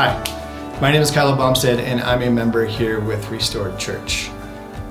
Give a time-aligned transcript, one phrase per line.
[0.00, 4.30] Hi, my name is Kyla Bumstead, and I'm a member here with Restored Church.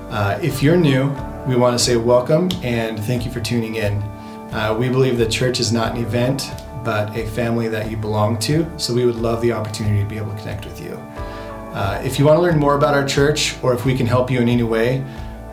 [0.10, 1.08] Uh, if you're new,
[1.48, 4.04] we want to say welcome and thank you for tuning in.
[4.52, 6.52] Uh, we believe that church is not an event,
[6.84, 10.18] but a family that you belong to, so we would love the opportunity to be
[10.18, 10.92] able to connect with you.
[11.72, 14.30] Uh, if you want to learn more about our church or if we can help
[14.30, 15.06] you in any way,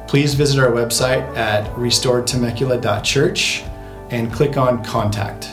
[0.09, 3.62] please visit our website at restoredtemecula.church
[4.11, 5.48] and click on Contact.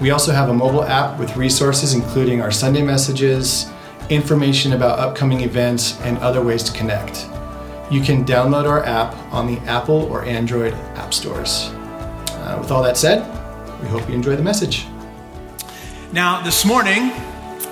[0.00, 3.70] We also have a mobile app with resources including our Sunday messages,
[4.10, 7.28] information about upcoming events, and other ways to connect.
[7.90, 11.70] You can download our app on the Apple or Android app stores.
[11.70, 13.20] Uh, with all that said,
[13.80, 14.86] we hope you enjoy the message.
[16.12, 17.12] Now, this morning,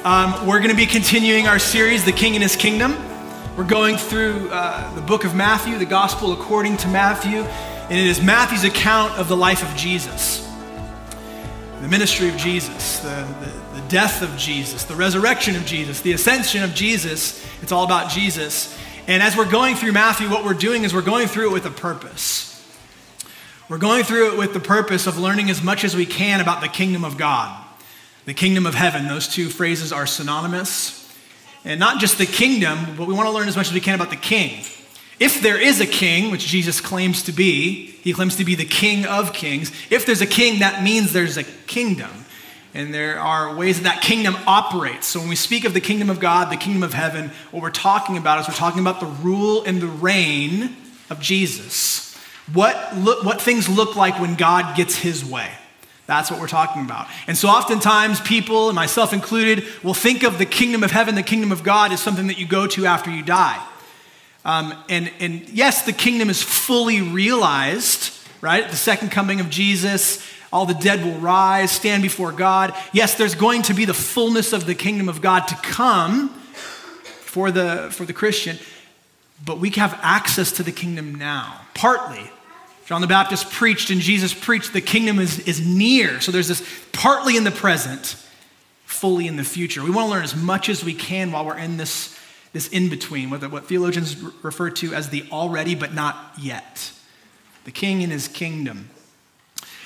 [0.05, 2.97] um, we're going to be continuing our series, The King and His Kingdom.
[3.57, 8.07] We're going through uh, the book of Matthew, the Gospel according to Matthew, and it
[8.07, 10.52] is Matthew's account of the life of Jesus
[11.83, 16.13] the ministry of Jesus, the, the, the, death of Jesus, the resurrection of Jesus, the
[16.13, 17.45] ascension of Jesus.
[17.61, 18.79] It's all about Jesus.
[19.09, 21.67] And as we're going through Matthew, what we're doing is we're going through it with
[21.67, 22.49] a purpose.
[23.69, 26.61] We're going through it with the purpose of learning as much as we can about
[26.61, 27.65] the kingdom of God,
[28.27, 29.09] the kingdom of heaven.
[29.09, 31.13] Those two phrases are synonymous.
[31.65, 33.97] And not just the kingdom, but we want to learn as much as we can
[33.97, 34.65] about the king.
[35.21, 38.65] If there is a king, which Jesus claims to be, he claims to be the
[38.65, 39.71] king of kings.
[39.91, 42.11] If there's a king, that means there's a kingdom.
[42.75, 45.07] And there are ways that that kingdom operates.
[45.07, 47.71] So when we speak of the kingdom of God, the kingdom of heaven, what we're
[47.71, 50.75] talking about is we're talking about the rule and the reign
[51.11, 52.17] of Jesus.
[52.53, 55.51] What, look, what things look like when God gets his way.
[56.07, 57.07] That's what we're talking about.
[57.27, 61.23] And so oftentimes people, and myself included, will think of the kingdom of heaven, the
[61.23, 63.65] kingdom of God, as something that you go to after you die.
[64.45, 68.69] Um, and, and yes, the kingdom is fully realized, right?
[68.69, 72.75] The second coming of Jesus, all the dead will rise, stand before God.
[72.93, 76.31] Yes, there's going to be the fullness of the kingdom of God to come
[77.33, 78.59] for the, for the Christian,
[79.45, 82.31] but we have access to the kingdom now, partly.
[82.85, 86.21] John the Baptist preached and Jesus preached the kingdom is, is near.
[86.21, 86.63] So there's this
[86.93, 88.17] partly in the present,
[88.85, 89.83] fully in the future.
[89.83, 92.19] We want to learn as much as we can while we're in this
[92.53, 96.93] this in between, what, what theologians refer to as the already but not yet,
[97.65, 98.91] the king and his kingdom.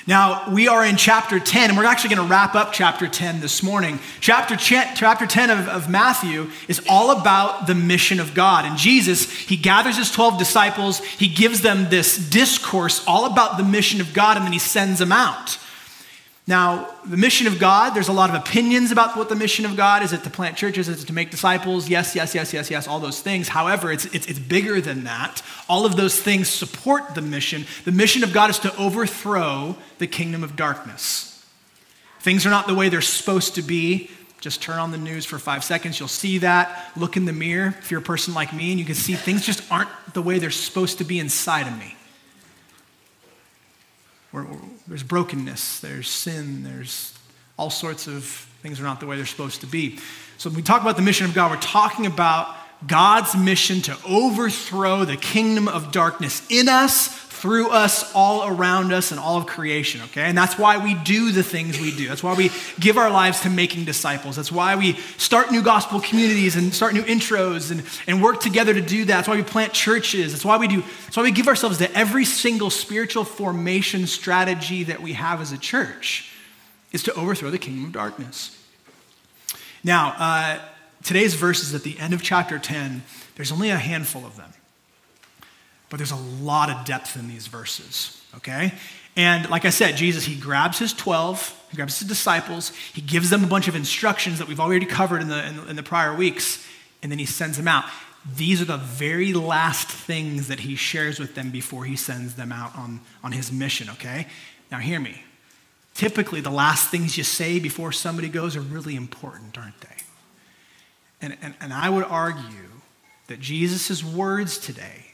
[0.09, 3.41] Now, we are in chapter 10, and we're actually going to wrap up chapter 10
[3.41, 3.99] this morning.
[4.21, 8.65] Chapter, chapter 10 of, of Matthew is all about the mission of God.
[8.65, 13.65] And Jesus, he gathers his 12 disciples, he gives them this discourse all about the
[13.65, 15.59] mission of God, and then he sends them out.
[16.49, 19.77] Now, the mission of God, there's a lot of opinions about what the mission of
[19.77, 20.13] God is.
[20.13, 20.89] Is it to plant churches?
[20.89, 21.89] Is it to make disciples?
[21.89, 23.49] Yes, yes, yes, yes, yes, all those things.
[23.49, 25.43] However, it's, it's, it's bigger than that.
[25.69, 27.67] All of those things support the mission.
[27.85, 31.45] The mission of God is to overthrow the kingdom of darkness.
[32.21, 34.09] Things are not the way they're supposed to be.
[34.41, 35.99] Just turn on the news for five seconds.
[35.99, 36.93] You'll see that.
[36.97, 39.45] Look in the mirror if you're a person like me, and you can see things
[39.45, 41.96] just aren't the way they're supposed to be inside of me
[44.89, 47.17] there's brokenness, there's sin, there's
[47.59, 48.25] all sorts of
[48.63, 49.99] things are not the way they're supposed to be.
[50.39, 52.55] So when we talk about the mission of God, we're talking about
[52.87, 57.09] God's mission to overthrow the kingdom of darkness in us
[57.47, 60.23] through us, all around us, and all of creation, okay?
[60.23, 62.09] And that's why we do the things we do.
[62.09, 64.35] That's why we give our lives to making disciples.
[64.35, 68.75] That's why we start new gospel communities and start new intros and, and work together
[68.75, 69.15] to do that.
[69.15, 70.33] That's why we plant churches.
[70.33, 74.83] That's why we do, that's why we give ourselves to every single spiritual formation strategy
[74.83, 76.33] that we have as a church
[76.91, 78.61] is to overthrow the kingdom of darkness.
[79.85, 80.59] Now, uh,
[81.05, 83.05] today's verses at the end of chapter 10,
[83.37, 84.53] there's only a handful of them.
[85.89, 88.73] But there's a lot of depth in these verses, okay?
[89.17, 93.31] And like I said, Jesus, he grabs his 12, he grabs his disciples, he gives
[93.31, 95.83] them a bunch of instructions that we've already covered in the, in the, in the
[95.83, 96.67] prior weeks,
[97.03, 97.85] and then he sends them out.
[98.35, 102.51] These are the very last things that he shares with them before he sends them
[102.51, 104.27] out on, on his mission, okay?
[104.71, 105.23] Now, hear me.
[105.95, 109.89] Typically, the last things you say before somebody goes are really important, aren't they?
[111.23, 112.69] And, and, and I would argue
[113.29, 115.06] that Jesus' words today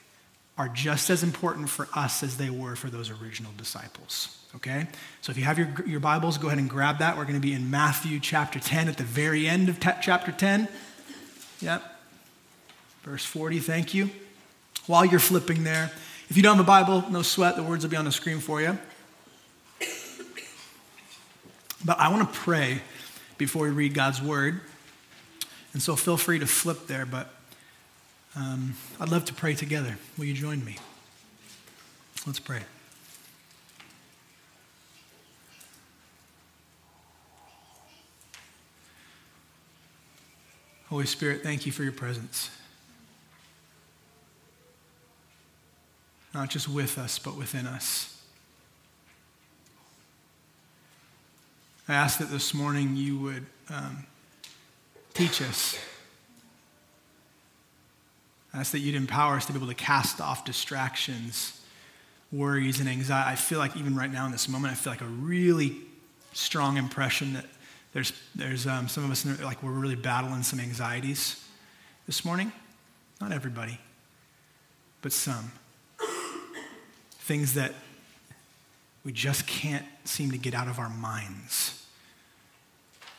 [0.59, 4.39] are just as important for us as they were for those original disciples.
[4.57, 4.87] Okay?
[5.23, 7.17] So if you have your, your Bibles, go ahead and grab that.
[7.17, 10.69] We're going to be in Matthew chapter 10 at the very end of chapter 10.
[11.61, 11.83] Yep.
[13.03, 14.11] Verse 40, thank you.
[14.87, 15.91] While you're flipping there,
[16.29, 18.39] if you don't have a Bible, no sweat, the words will be on the screen
[18.39, 18.79] for you.
[21.85, 22.81] But I want to pray
[23.39, 24.61] before we read God's word.
[25.73, 27.35] And so feel free to flip there, but
[28.37, 29.99] um, I'd love to pray together.
[30.17, 30.79] Will you join me?
[32.27, 32.61] Let's pray.
[40.89, 42.51] Holy Spirit, thank you for your presence.
[46.35, 48.23] Not just with us, but within us.
[51.89, 54.07] I ask that this morning you would um,
[55.15, 55.79] teach us.
[58.55, 61.61] I ask that you'd empower us to be able to cast off distractions,
[62.31, 63.31] worries, and anxiety.
[63.31, 65.77] I feel like even right now in this moment, I feel like a really
[66.33, 67.47] strong impression that
[67.93, 71.43] there's, there's um, some of us like we're really battling some anxieties
[72.07, 72.53] this morning.
[73.21, 73.79] Not everybody,
[75.01, 75.53] but some.
[77.21, 77.73] Things that
[79.05, 81.87] we just can't seem to get out of our minds.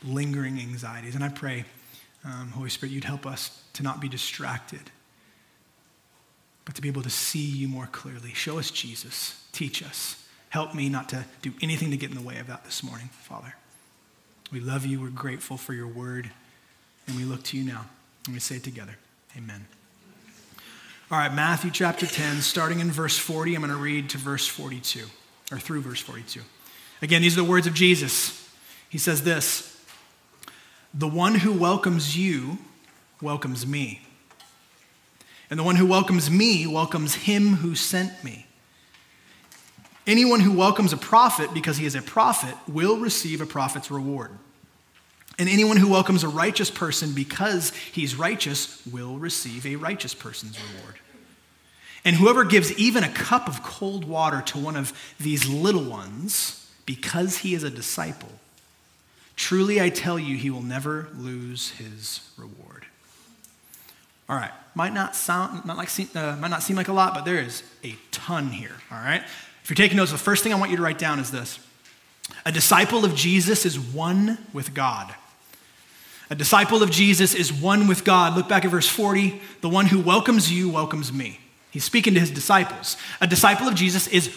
[0.03, 1.15] Lingering anxieties.
[1.15, 1.65] And I pray,
[2.25, 4.91] um, Holy Spirit, you'd help us to not be distracted,
[6.65, 8.33] but to be able to see you more clearly.
[8.33, 9.44] Show us Jesus.
[9.51, 10.25] Teach us.
[10.50, 13.10] Help me not to do anything to get in the way of that this morning,
[13.12, 13.56] Father.
[14.51, 15.01] We love you.
[15.01, 16.30] We're grateful for your word.
[17.07, 17.86] And we look to you now.
[18.25, 18.95] And we say it together.
[19.36, 19.65] Amen.
[21.12, 24.48] All right, Matthew chapter 10, starting in verse 40, I'm going to read to verse
[24.48, 25.06] 42,
[25.51, 26.39] or through verse 42.
[27.01, 28.50] Again, these are the words of Jesus.
[28.89, 29.80] He says this
[30.94, 32.57] The one who welcomes you
[33.21, 34.01] welcomes me.
[35.53, 38.47] And the one who welcomes me welcomes him who sent me.
[40.07, 44.31] Anyone who welcomes a prophet because he is a prophet will receive a prophet's reward.
[45.38, 50.57] And anyone who welcomes a righteous person because he's righteous will receive a righteous person's
[50.59, 50.95] reward.
[52.03, 56.67] And whoever gives even a cup of cold water to one of these little ones
[56.88, 58.39] because he is a disciple,
[59.35, 62.72] truly I tell you, he will never lose his reward.
[64.29, 67.25] All right, might not sound, might, like, uh, might not seem like a lot, but
[67.25, 68.75] there is a ton here.
[68.91, 69.21] All right,
[69.63, 71.59] if you're taking notes, the first thing I want you to write down is this
[72.45, 75.13] A disciple of Jesus is one with God.
[76.29, 78.35] A disciple of Jesus is one with God.
[78.35, 79.41] Look back at verse 40.
[79.61, 81.39] The one who welcomes you welcomes me.
[81.69, 82.97] He's speaking to his disciples.
[83.19, 84.35] A disciple of Jesus is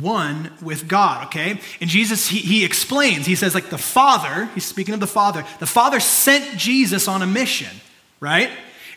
[0.00, 1.60] one with God, okay?
[1.80, 5.44] And Jesus, he, he explains, he says, like the Father, he's speaking of the Father,
[5.58, 7.74] the Father sent Jesus on a mission,
[8.20, 8.50] right?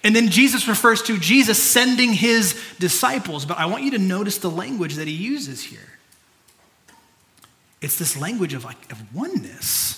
[0.03, 3.45] And then Jesus refers to Jesus sending his disciples.
[3.45, 5.79] But I want you to notice the language that he uses here.
[7.81, 9.97] It's this language of like of oneness.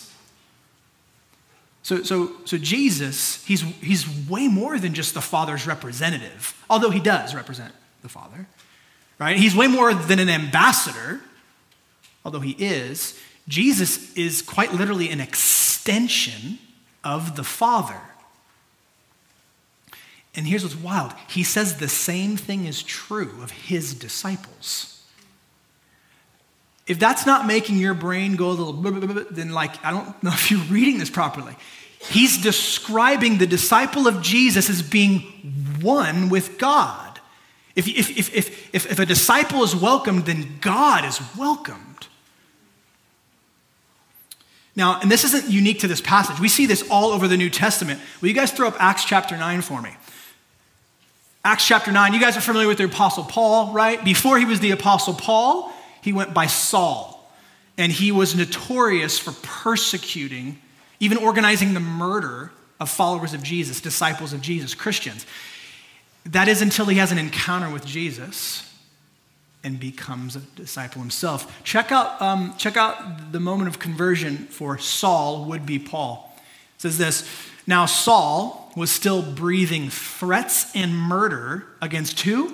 [1.89, 6.99] So, so, so Jesus, he's, he's way more than just the Father's representative, although he
[6.99, 7.73] does represent
[8.03, 8.45] the Father,
[9.17, 9.35] right?
[9.35, 11.19] He's way more than an ambassador,
[12.23, 13.19] although he is.
[13.47, 16.59] Jesus is quite literally an extension
[17.03, 17.99] of the Father.
[20.35, 24.95] And here's what's wild he says the same thing is true of his disciples.
[26.87, 29.91] If that's not making your brain go a little blah, blah, blah, then like I
[29.91, 31.55] don't know if you're reading this properly.
[32.01, 35.21] He's describing the disciple of Jesus as being
[35.81, 37.19] one with God.
[37.75, 42.07] If, if, if, if, if, if a disciple is welcomed, then God is welcomed.
[44.75, 46.39] Now, and this isn't unique to this passage.
[46.39, 47.99] We see this all over the New Testament.
[48.21, 49.91] Will you guys throw up Acts chapter 9 for me?
[51.43, 54.03] Acts chapter 9, you guys are familiar with the Apostle Paul, right?
[54.03, 57.15] Before he was the Apostle Paul, he went by Saul.
[57.77, 60.59] And he was notorious for persecuting,
[60.99, 65.25] even organizing the murder of followers of Jesus, disciples of Jesus, Christians.
[66.25, 68.65] That is until he has an encounter with Jesus
[69.63, 71.63] and becomes a disciple himself.
[71.63, 76.33] Check out, um, check out the moment of conversion for Saul, would be Paul.
[76.75, 77.27] It says this
[77.65, 82.53] Now, Saul, was still breathing threats and murder against who?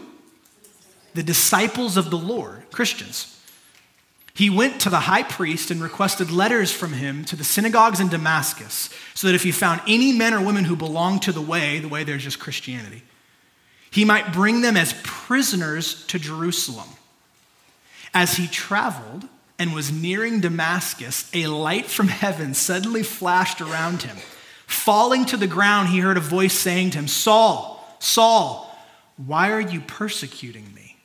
[1.13, 3.31] The disciples of the Lord, Christians.
[4.33, 8.09] He went to the high priest and requested letters from him to the synagogues in
[8.09, 11.79] Damascus, so that if he found any men or women who belonged to the way,
[11.79, 13.03] the way there's just Christianity,
[13.91, 16.89] he might bring them as prisoners to Jerusalem.
[18.13, 19.23] As he traveled
[19.57, 24.17] and was nearing Damascus, a light from heaven suddenly flashed around him.
[24.67, 28.75] Falling to the ground, he heard a voice saying to him, Saul, Saul,
[29.17, 30.97] why are you persecuting me?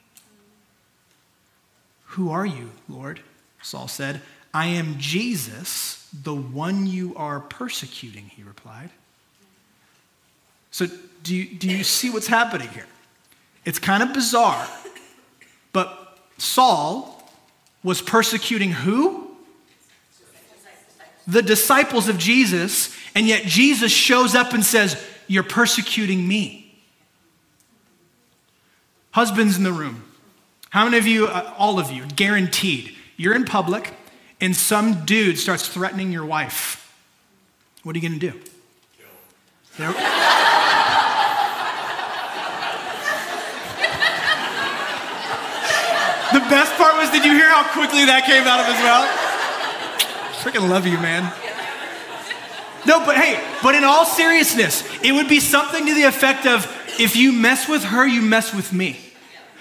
[2.07, 3.21] Who are you, Lord?
[3.62, 4.21] Saul said,
[4.52, 8.90] I am Jesus, the one you are persecuting, he replied.
[10.73, 10.87] So,
[11.23, 12.87] do you, do you see what's happening here?
[13.64, 14.67] It's kind of bizarre,
[15.73, 17.31] but Saul
[17.85, 19.30] was persecuting who?
[21.27, 26.75] The disciples of Jesus and yet Jesus shows up and says, You're persecuting me.
[29.12, 30.05] Husbands in the room,
[30.71, 33.93] how many of you, uh, all of you, guaranteed, you're in public
[34.41, 36.77] and some dude starts threatening your wife?
[37.83, 38.41] What are you going to do?
[39.79, 39.93] There,
[46.33, 49.20] The best part was, did you hear how quickly that came out of his mouth?
[50.40, 51.30] Freaking love you, man.
[52.87, 56.64] No, but hey, but in all seriousness, it would be something to the effect of
[56.99, 58.99] if you mess with her, you mess with me.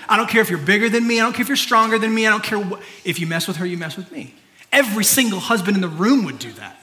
[0.07, 2.15] I don't care if you're bigger than me, I don't care if you're stronger than
[2.15, 4.33] me, I don't care what, if you mess with her, you mess with me.
[4.71, 6.79] Every single husband in the room would do that.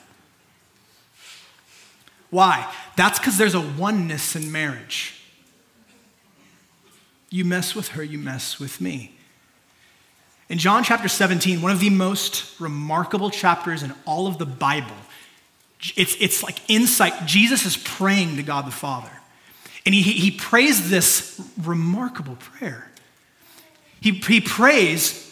[2.30, 2.70] Why?
[2.96, 5.22] That's because there's a oneness in marriage.
[7.30, 9.15] You mess with her, you mess with me.
[10.48, 14.94] In John chapter 17, one of the most remarkable chapters in all of the Bible,
[15.96, 17.26] it's, it's like insight.
[17.26, 19.10] Jesus is praying to God the Father.
[19.84, 22.90] And he, he prays this remarkable prayer.
[24.00, 25.22] He, he prays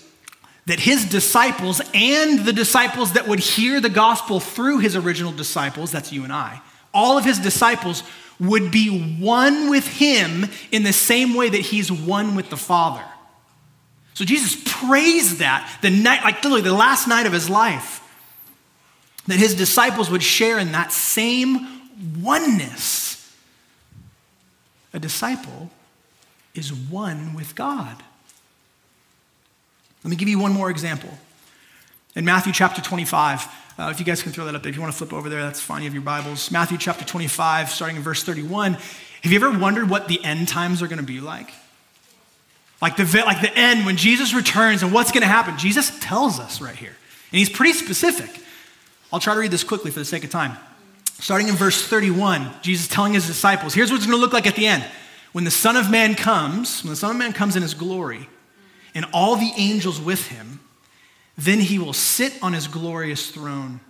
[0.67, 5.93] that his disciples and the disciples that would hear the gospel through his original disciples,
[5.93, 6.61] that's you and I,
[6.93, 8.03] all of his disciples
[8.41, 13.05] would be one with him in the same way that he's one with the Father.
[14.15, 18.01] So Jesus praised that the night, like literally the last night of his life,
[19.27, 21.67] that his disciples would share in that same
[22.21, 23.35] oneness.
[24.93, 25.71] A disciple
[26.55, 27.97] is one with God.
[30.05, 31.11] Let me give you one more example.
[32.15, 34.83] In Matthew chapter 25, uh, if you guys can throw that up there, if you
[34.83, 35.83] want to flip over there, that's fine.
[35.83, 36.53] You have your Bibles.
[36.53, 38.75] Matthew chapter 25, starting in verse 31.
[38.75, 41.51] Have you ever wondered what the end times are going to be like?
[42.85, 45.57] Like the, like the end, when Jesus returns and what's going to happen.
[45.57, 46.91] Jesus tells us right here.
[47.33, 48.43] And he's pretty specific.
[49.11, 50.59] I'll try to read this quickly for the sake of time.
[51.19, 54.47] Starting in verse 31, Jesus telling his disciples, here's what it's going to look like
[54.47, 54.85] at the end.
[55.33, 58.29] When the Son of Man comes, when the Son of Man comes in his glory,
[58.95, 60.61] and all the angels with him,
[61.39, 63.81] then he will sit on his glorious throne.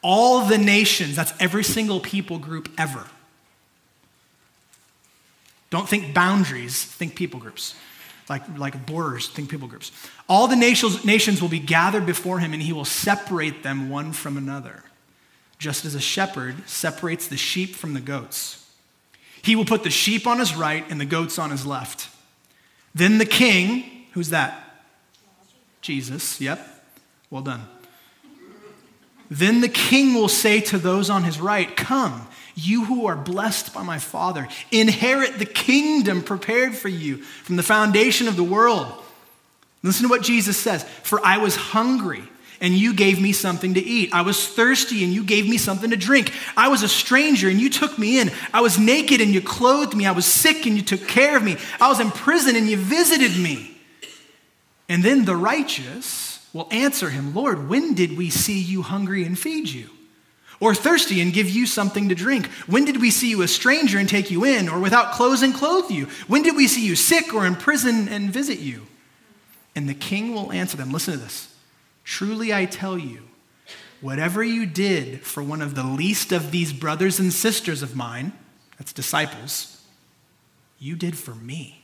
[0.00, 3.04] All the nations, that's every single people group ever.
[5.70, 7.74] Don't think boundaries, think people groups
[8.28, 9.92] like, like borders, think people groups.
[10.28, 14.12] All the nations, nations will be gathered before him, and he will separate them one
[14.12, 14.82] from another,
[15.58, 18.68] just as a shepherd separates the sheep from the goats.
[19.42, 22.08] He will put the sheep on his right and the goats on his left.
[22.94, 24.62] Then the king, who's that?
[25.80, 26.66] Jesus, yep.
[27.30, 27.68] Well done.
[29.30, 33.74] Then the king will say to those on his right, Come you who are blessed
[33.74, 38.90] by my Father, inherit the kingdom prepared for you from the foundation of the world.
[39.82, 42.24] Listen to what Jesus says For I was hungry,
[42.60, 44.14] and you gave me something to eat.
[44.14, 46.32] I was thirsty, and you gave me something to drink.
[46.56, 48.32] I was a stranger, and you took me in.
[48.54, 50.06] I was naked, and you clothed me.
[50.06, 51.58] I was sick, and you took care of me.
[51.78, 53.76] I was in prison, and you visited me.
[54.88, 59.38] And then the righteous will answer him, Lord, when did we see you hungry and
[59.38, 59.90] feed you?
[60.60, 62.46] or thirsty and give you something to drink?
[62.66, 65.54] When did we see you a stranger and take you in, or without clothes and
[65.54, 66.06] clothe you?
[66.26, 68.86] When did we see you sick or in prison and visit you?
[69.74, 71.54] And the king will answer them listen to this.
[72.04, 73.22] Truly I tell you,
[74.00, 78.32] whatever you did for one of the least of these brothers and sisters of mine,
[78.78, 79.82] that's disciples,
[80.78, 81.82] you did for me.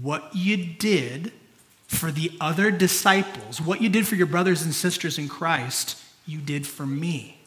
[0.00, 1.32] What you did
[1.92, 6.38] for the other disciples, what you did for your brothers and sisters in Christ, you
[6.38, 7.38] did for me.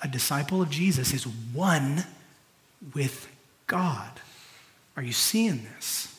[0.00, 2.04] A disciple of Jesus is one
[2.94, 3.28] with
[3.66, 4.10] God.
[4.96, 6.18] Are you seeing this?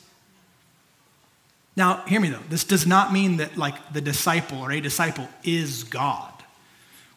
[1.76, 2.42] Now, hear me though.
[2.48, 6.32] This does not mean that, like, the disciple or a disciple is God.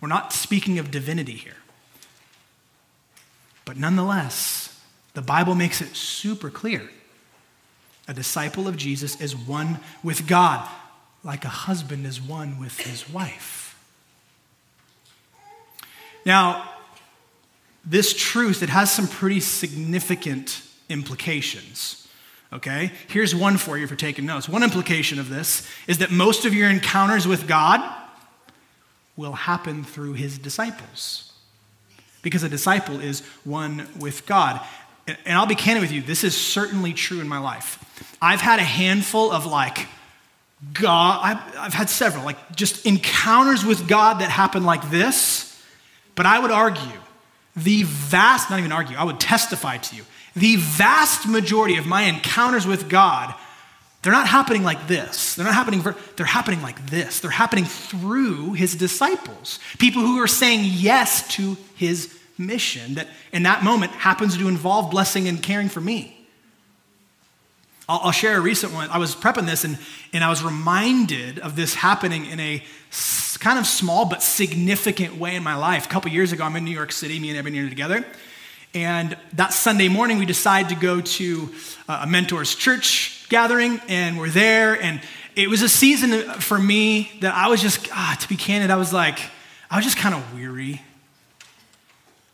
[0.02, 1.54] We're not speaking of divinity here.
[3.64, 4.82] But nonetheless,
[5.14, 6.90] the Bible makes it super clear
[8.10, 10.68] a disciple of Jesus is one with God,
[11.24, 13.80] like a husband is one with his wife.
[16.26, 16.68] Now,
[17.86, 22.08] this truth, it has some pretty significant implications.
[22.52, 22.92] Okay?
[23.08, 24.50] Here's one for you for taking notes.
[24.50, 27.80] One implication of this is that most of your encounters with God
[29.16, 31.32] will happen through his disciples.
[32.24, 34.62] Because a disciple is one with God.
[35.26, 37.84] And I'll be candid with you, this is certainly true in my life.
[38.22, 39.88] I've had a handful of like,
[40.74, 45.46] God, I've, I've had several, like just encounters with God that happen like this.
[46.16, 47.00] But I would argue,
[47.56, 50.04] the vast, not even argue, I would testify to you,
[50.36, 53.34] the vast majority of my encounters with God,
[54.02, 55.36] they're not happening like this.
[55.36, 55.84] They're not happening,
[56.16, 57.20] they're happening like this.
[57.20, 63.44] They're happening through his disciples, people who are saying yes to his mission that in
[63.44, 66.16] that moment happens to involve blessing and caring for me.
[67.88, 68.90] I'll, I'll, share a recent one.
[68.90, 69.78] I was prepping this and,
[70.14, 72.64] and I was reminded of this happening in a
[73.40, 75.86] kind of small but significant way in my life.
[75.86, 78.06] A couple years ago, I'm in New York City, me and Ebony are together.
[78.74, 81.50] And that Sunday morning, we decided to go to
[81.88, 84.80] a mentor's church gathering, and we're there.
[84.80, 85.02] And
[85.36, 88.76] it was a season for me that I was just, ah, to be candid, I
[88.76, 89.20] was like,
[89.72, 90.82] I was just kind of weary,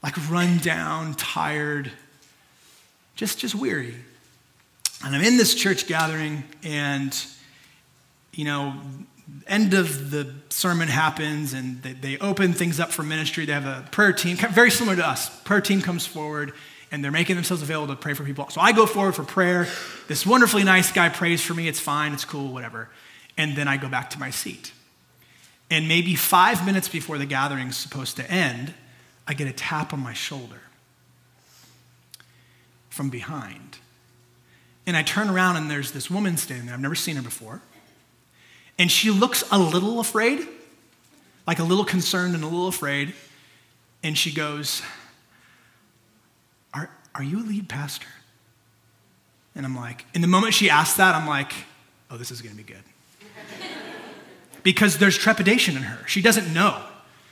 [0.06, 1.92] like run down, tired,
[3.16, 3.96] just, just weary.
[5.04, 7.26] And I'm in this church gathering, and,
[8.32, 8.76] you know,
[9.48, 13.46] end of the sermon happens and they, they, open things up for ministry.
[13.46, 15.30] They have a prayer team, very similar to us.
[15.42, 16.54] Prayer team comes forward
[16.92, 18.48] and they're making themselves available to pray for people.
[18.52, 19.68] So I go forward for prayer.
[20.08, 21.68] This wonderfully nice guy prays for me.
[21.68, 22.90] It's fine, it's cool, whatever.
[23.36, 24.72] And then I go back to my seat.
[25.72, 28.76] And maybe five minutes before the gathering's supposed to end,
[29.28, 30.62] I get a tap on my shoulder
[32.90, 33.78] from behind.
[34.88, 36.76] And I turn around and there's this woman standing there.
[36.76, 37.62] I've never seen her before.
[38.78, 40.48] And she looks a little afraid,
[41.48, 43.14] like a little concerned and a little afraid.
[44.04, 44.82] And she goes,
[46.74, 48.08] Are, are you a lead pastor?
[49.56, 51.54] And I'm like, in the moment she asked that, I'm like,
[52.12, 52.84] oh, this is going to be good.
[54.64, 56.06] because there's trepidation in her.
[56.08, 56.84] She doesn't know.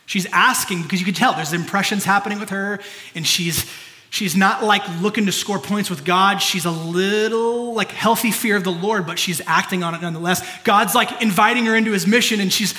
[0.06, 2.80] She's asking because you can tell there's impressions happening with her,
[3.16, 3.66] and she's
[4.14, 6.38] She's not like looking to score points with God.
[6.38, 10.48] She's a little like healthy fear of the Lord, but she's acting on it nonetheless.
[10.64, 12.76] God's like inviting her into his mission and she's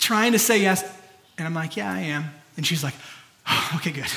[0.00, 0.82] trying to say yes.
[1.38, 2.24] And I'm like, yeah, I am.
[2.56, 2.94] And she's like,
[3.46, 4.08] oh, okay, good.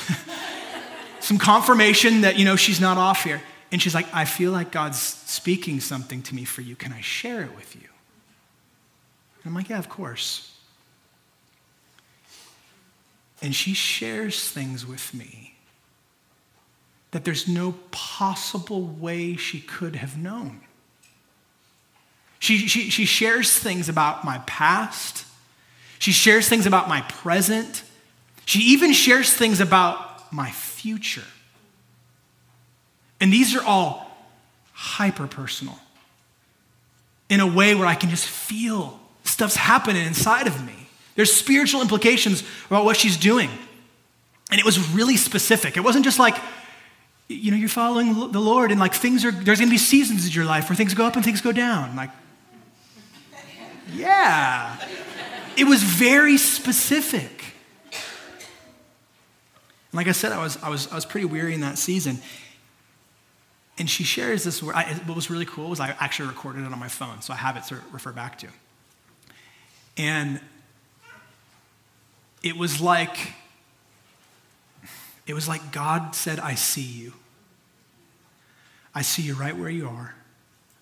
[1.20, 3.40] Some confirmation that, you know, she's not off here.
[3.70, 6.74] And she's like, I feel like God's speaking something to me for you.
[6.74, 7.88] Can I share it with you?
[9.44, 10.51] And I'm like, yeah, of course.
[13.42, 15.54] And she shares things with me
[17.10, 20.60] that there's no possible way she could have known.
[22.38, 25.26] She, she, she shares things about my past.
[25.98, 27.84] She shares things about my present.
[28.46, 31.22] She even shares things about my future.
[33.20, 34.10] And these are all
[34.72, 35.78] hyper personal
[37.28, 40.81] in a way where I can just feel stuff's happening inside of me.
[41.14, 43.50] There's spiritual implications about what she's doing.
[44.50, 45.76] And it was really specific.
[45.76, 46.36] It wasn't just like,
[47.28, 50.26] you know, you're following the Lord and like things are, there's going to be seasons
[50.26, 51.96] in your life where things go up and things go down.
[51.96, 52.10] Like,
[53.94, 54.76] yeah.
[55.56, 57.54] It was very specific.
[59.92, 62.18] And Like I said, I was, I was, I was pretty weary in that season.
[63.78, 64.62] And she shares this.
[64.62, 67.36] I, what was really cool was I actually recorded it on my phone, so I
[67.36, 68.48] have it to refer back to.
[69.96, 70.40] And
[72.42, 73.34] it was like
[75.26, 77.12] it was like God said, I see you.
[78.94, 80.14] I see you right where you are.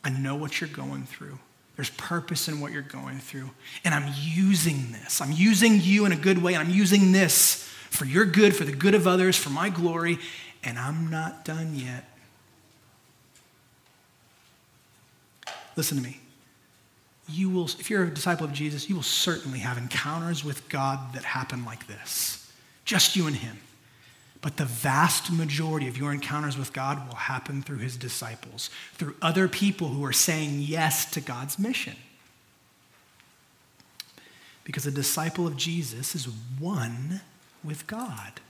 [0.03, 1.39] I know what you're going through.
[1.77, 3.51] There's purpose in what you're going through.
[3.85, 5.21] And I'm using this.
[5.21, 6.57] I'm using you in a good way.
[6.57, 10.19] I'm using this for your good, for the good of others, for my glory.
[10.65, 12.05] And I'm not done yet.
[15.77, 16.21] Listen to me.
[17.33, 21.15] You will, if you're a disciple of Jesus, you will certainly have encounters with God
[21.15, 22.51] that happen like this.
[22.85, 23.59] Just you and Him.
[24.43, 29.15] But the vast majority of your encounters with God will happen through his disciples, through
[29.21, 31.97] other people who are saying yes to God's mission.
[34.65, 36.27] Because a disciple of Jesus is
[36.59, 37.21] one
[37.63, 38.41] with God.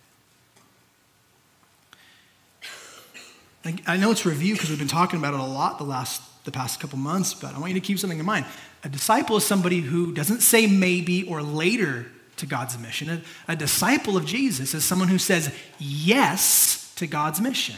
[3.87, 6.53] I know it's review because we've been talking about it a lot the last the
[6.53, 8.47] past couple months, but I want you to keep something in mind.
[8.85, 13.11] A disciple is somebody who doesn't say maybe or later to God's mission.
[13.49, 17.77] A, a disciple of Jesus is someone who says yes to God's mission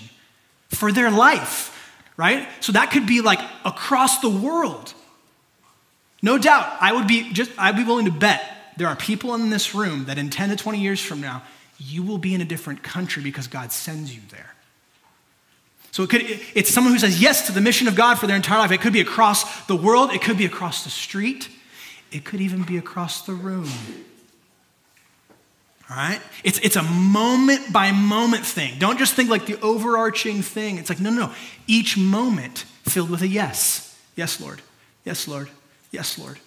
[0.68, 2.48] for their life, right?
[2.60, 4.94] So that could be like across the world.
[6.22, 8.42] No doubt, I would be just I'd be willing to bet
[8.76, 11.42] there are people in this room that in 10 to 20 years from now,
[11.78, 14.54] you will be in a different country because God sends you there.
[15.92, 16.22] So it could,
[16.54, 18.72] it's someone who says yes to the mission of God for their entire life.
[18.72, 21.48] It could be across the world, it could be across the street,
[22.10, 23.68] it could even be across the room.
[25.90, 26.20] All right?
[26.44, 28.78] It's, it's a moment by moment thing.
[28.78, 30.78] Don't just think like the overarching thing.
[30.78, 31.32] It's like, no, no, no.
[31.66, 33.94] Each moment filled with a yes.
[34.16, 34.62] Yes, Lord.
[35.04, 35.50] Yes, Lord.
[35.90, 36.38] Yes, Lord.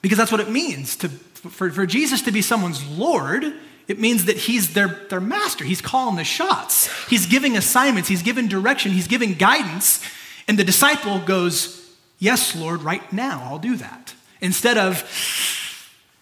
[0.00, 3.52] Because that's what it means to, for, for Jesus to be someone's Lord.
[3.90, 5.64] It means that he's their, their master.
[5.64, 6.86] He's calling the shots.
[7.08, 8.08] He's giving assignments.
[8.08, 8.92] He's giving direction.
[8.92, 10.00] He's giving guidance.
[10.46, 11.76] And the disciple goes,
[12.20, 14.14] Yes, Lord, right now, I'll do that.
[14.40, 15.02] Instead of,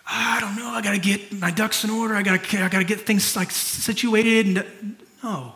[0.06, 2.14] ah, I don't know, I got to get my ducks in order.
[2.14, 4.64] I got to I got to get things like situated.
[5.22, 5.52] No.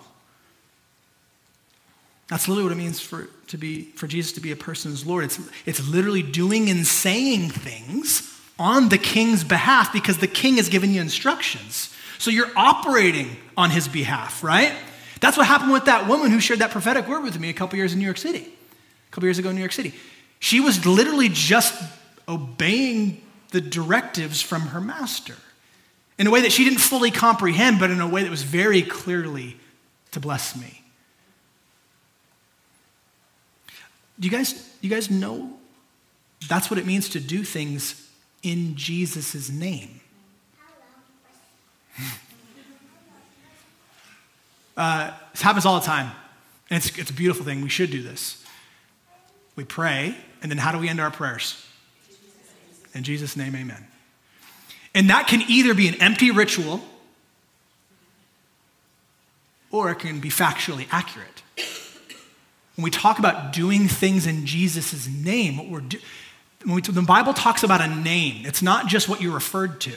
[2.29, 5.25] That's literally what it means for, to be, for Jesus to be a person's Lord.
[5.25, 10.69] It's, it's literally doing and saying things on the king's behalf because the king has
[10.69, 11.92] given you instructions.
[12.23, 14.73] So you're operating on his behalf, right?
[15.21, 17.77] That's what happened with that woman who shared that prophetic word with me a couple
[17.77, 18.47] years in New York City.
[18.47, 19.93] A couple years ago in New York City.
[20.39, 21.75] She was literally just
[22.29, 25.35] obeying the directives from her master
[26.17, 28.83] in a way that she didn't fully comprehend, but in a way that was very
[28.83, 29.57] clearly
[30.13, 30.81] to bless me.
[34.21, 35.55] Do you guys, you guys know
[36.49, 38.09] that's what it means to do things
[38.45, 40.02] in Jesus' name?
[44.77, 46.11] Uh, this happens all the time.
[46.71, 47.61] And it's, it's a beautiful thing.
[47.61, 48.45] We should do this.
[49.55, 51.63] We pray, and then how do we end our prayers?
[52.95, 53.87] In Jesus' name, amen.
[54.95, 56.81] And that can either be an empty ritual
[59.71, 61.43] or it can be factually accurate.
[62.77, 65.99] When we talk about doing things in Jesus' name, what we're do-
[66.65, 69.93] when, we, the Bible talks about a name, it's not just what you're referred to.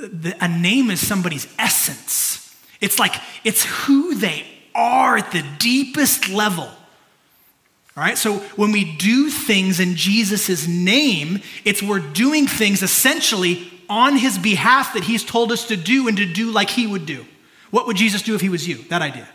[0.00, 2.56] The, a name is somebody's essence.
[2.80, 6.64] It's like it's who they are at the deepest level.
[6.64, 13.70] All right, so when we do things in Jesus' name, it's we're doing things essentially
[13.90, 17.04] on his behalf that he's told us to do and to do like he would
[17.04, 17.26] do.
[17.70, 18.76] What would Jesus do if he was you?
[18.88, 19.28] That idea.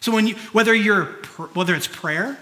[0.00, 1.06] So when you, whether you're
[1.54, 2.38] whether it's prayer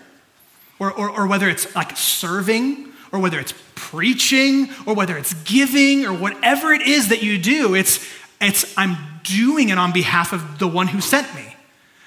[0.79, 6.05] or, or, or whether it's like serving or whether it's preaching or whether it's giving
[6.05, 8.07] or whatever it is that you do, it's
[8.41, 11.57] it's I'm doing it on behalf of the one who sent me.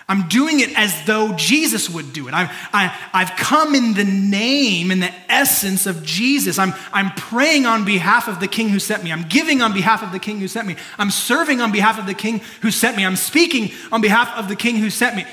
[0.07, 2.33] I'm doing it as though Jesus would do it.
[2.33, 6.57] I've, I, have come in the name, in the essence of Jesus.
[6.57, 9.11] I'm, I'm praying on behalf of the King who sent me.
[9.11, 10.77] I'm giving on behalf of the King who sent me.
[10.97, 13.05] I'm serving on behalf of the King who sent me.
[13.05, 15.25] I'm speaking on behalf of the King who sent me.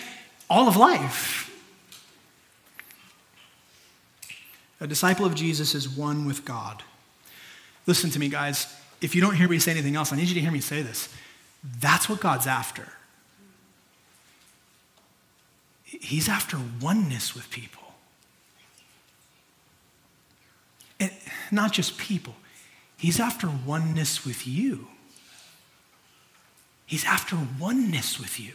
[0.50, 1.45] All of life.
[4.80, 6.82] A disciple of Jesus is one with God.
[7.86, 8.66] Listen to me, guys.
[9.00, 10.82] If you don't hear me say anything else, I need you to hear me say
[10.82, 11.08] this.
[11.80, 12.86] That's what God's after.
[15.84, 17.82] He's after oneness with people.
[20.98, 21.10] And
[21.50, 22.34] not just people,
[22.96, 24.88] he's after oneness with you.
[26.86, 28.52] He's after oneness with you.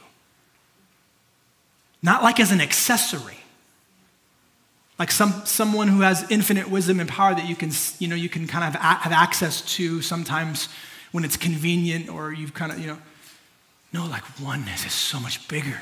[2.01, 3.40] Not like as an accessory.
[5.01, 8.29] Like some, someone who has infinite wisdom and power that you can, you know, you
[8.29, 10.69] can kind of have access to sometimes
[11.11, 12.99] when it's convenient or you've kind of, you know.
[13.91, 15.81] No, like oneness is so much bigger.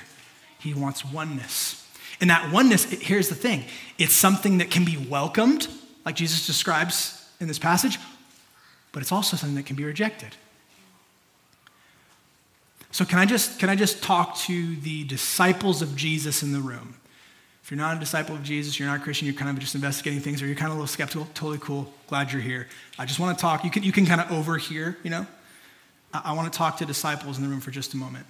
[0.58, 1.86] He wants oneness.
[2.22, 3.66] And that oneness, here's the thing
[3.98, 5.68] it's something that can be welcomed,
[6.06, 8.00] like Jesus describes in this passage,
[8.94, 10.34] but it's also something that can be rejected.
[12.92, 16.62] So can I just can I just talk to the disciples of Jesus in the
[16.62, 16.96] room?
[17.70, 19.76] If you're not a disciple of Jesus, you're not a Christian, you're kind of just
[19.76, 21.94] investigating things, or you're kind of a little skeptical, totally cool.
[22.08, 22.68] Glad you're here.
[22.98, 23.64] I just want to talk.
[23.64, 25.28] You can you can kind of overhear, you know.
[26.12, 28.26] I, I want to talk to disciples in the room for just a moment.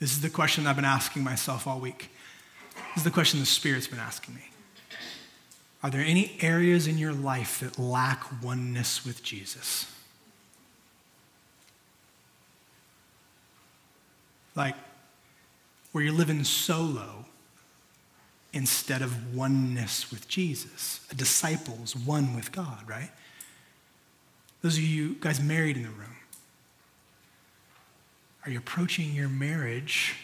[0.00, 2.10] This is the question I've been asking myself all week.
[2.74, 4.48] This is the question the Spirit's been asking me.
[5.84, 9.88] Are there any areas in your life that lack oneness with Jesus?
[14.56, 14.74] Like
[15.94, 17.24] where you're living solo
[18.52, 20.98] instead of oneness with Jesus.
[21.12, 23.12] A disciple is one with God, right?
[24.60, 26.16] Those of you guys married in the room,
[28.44, 30.16] are you approaching your marriage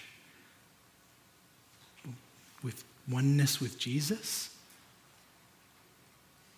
[2.64, 4.52] with oneness with Jesus?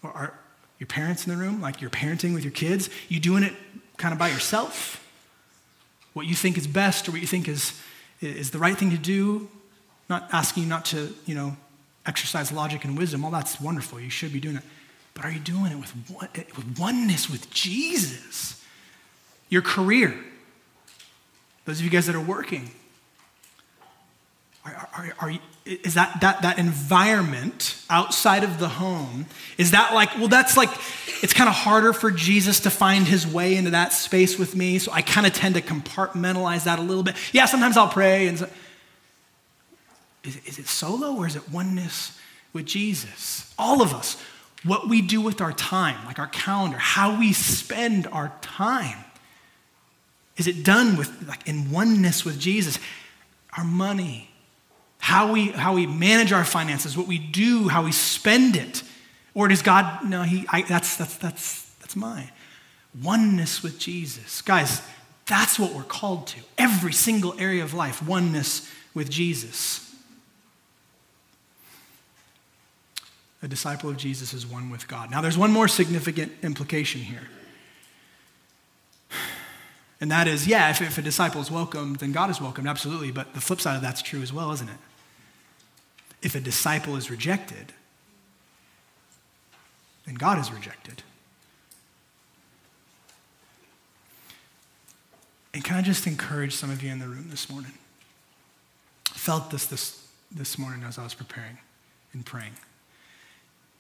[0.03, 0.39] Or are
[0.79, 2.89] your parents in the room, like you're parenting with your kids?
[3.11, 3.53] You doing it
[3.99, 5.07] kind of by yourself?
[6.15, 7.79] What you think is best or what you think is,
[8.23, 9.49] is the right thing to do?
[10.09, 11.57] Not asking you not to, you know,
[12.07, 13.25] exercise logic and wisdom.
[13.25, 14.01] All that's wonderful.
[14.01, 14.63] You should be doing it.
[15.15, 15.93] But are you doing it with,
[16.57, 18.63] with oneness with Jesus?
[19.49, 20.19] Your career,
[21.67, 22.71] those of you guys that are working,
[24.65, 25.33] are, are, are,
[25.65, 29.27] is that, that, that environment outside of the home,
[29.59, 30.71] is that like, well, that's like,
[31.23, 34.79] it's kind of harder for Jesus to find his way into that space with me,
[34.79, 37.17] so I kind of tend to compartmentalize that a little bit.
[37.33, 38.29] Yeah, sometimes I'll pray.
[38.29, 38.49] and so,
[40.25, 42.19] is, is it solo or is it oneness
[42.53, 43.53] with Jesus?
[43.59, 44.23] All of us,
[44.65, 49.05] what we do with our time, like our calendar, how we spend our time
[50.37, 52.79] is it done with like in oneness with Jesus?
[53.57, 54.31] Our money,
[55.03, 58.85] how we how we manage our finances, what we do, how we spend it,
[59.35, 60.09] or does God?
[60.09, 60.47] No, he.
[60.49, 62.31] I, that's that's that's that's mine.
[63.03, 64.81] Oneness with Jesus, guys.
[65.27, 66.39] That's what we're called to.
[66.57, 69.93] Every single area of life, oneness with Jesus.
[73.43, 75.11] A disciple of Jesus is one with God.
[75.11, 77.29] Now, there's one more significant implication here.
[80.01, 83.11] And that is, yeah, if, if a disciple is welcomed, then God is welcomed, absolutely.
[83.11, 84.77] But the flip side of that's true as well, isn't it?
[86.23, 87.73] If a disciple is rejected,
[90.07, 91.03] then God is rejected.
[95.55, 97.73] And can I just encourage some of you in the room this morning?
[99.11, 100.03] I felt this, this
[100.35, 101.59] this morning as I was preparing
[102.13, 102.53] and praying.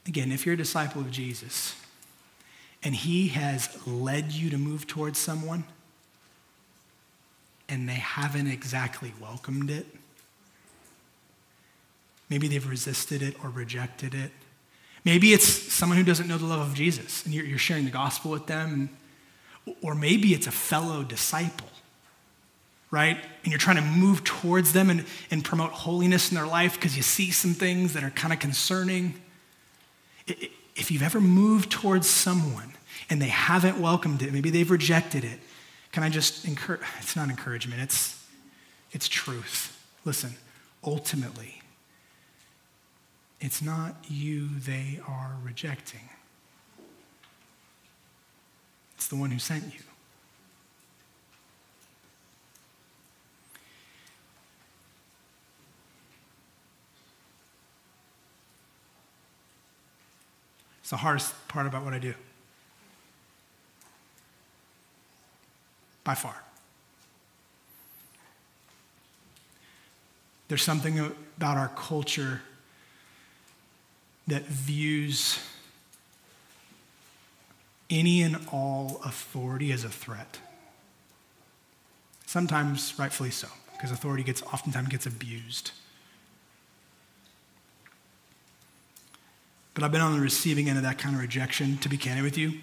[0.07, 1.77] Again, if you're a disciple of Jesus
[2.83, 5.65] and he has led you to move towards someone
[7.69, 9.87] and they haven't exactly welcomed it,
[12.33, 14.31] maybe they've resisted it or rejected it.
[15.05, 17.91] Maybe it's someone who doesn't know the love of Jesus and you're, you're sharing the
[17.91, 18.89] gospel with them.
[19.83, 21.69] Or maybe it's a fellow disciple,
[22.91, 23.19] right?
[23.43, 26.97] And you're trying to move towards them and, and promote holiness in their life because
[26.97, 29.21] you see some things that are kind of concerning.
[30.27, 32.73] If you've ever moved towards someone
[33.11, 35.39] and they haven't welcomed it, maybe they've rejected it,
[35.93, 36.81] can I just encourage?
[36.99, 38.25] It's not encouragement, it's,
[38.91, 39.79] it's truth.
[40.07, 40.35] Listen,
[40.83, 41.62] ultimately,
[43.43, 46.09] it's not you they are rejecting,
[48.95, 49.81] it's the one who sent you.
[60.81, 62.15] It's the hardest part about what I do.
[66.05, 66.37] By far.
[70.47, 70.99] There's something
[71.37, 72.43] about our culture
[74.27, 75.39] that views
[77.91, 80.39] any and all authority as a threat.
[82.27, 85.73] Sometimes rightfully so, because authority gets oftentimes gets abused.
[89.75, 92.25] But I've been on the receiving end of that kind of rejection, to be candid
[92.25, 92.61] with you,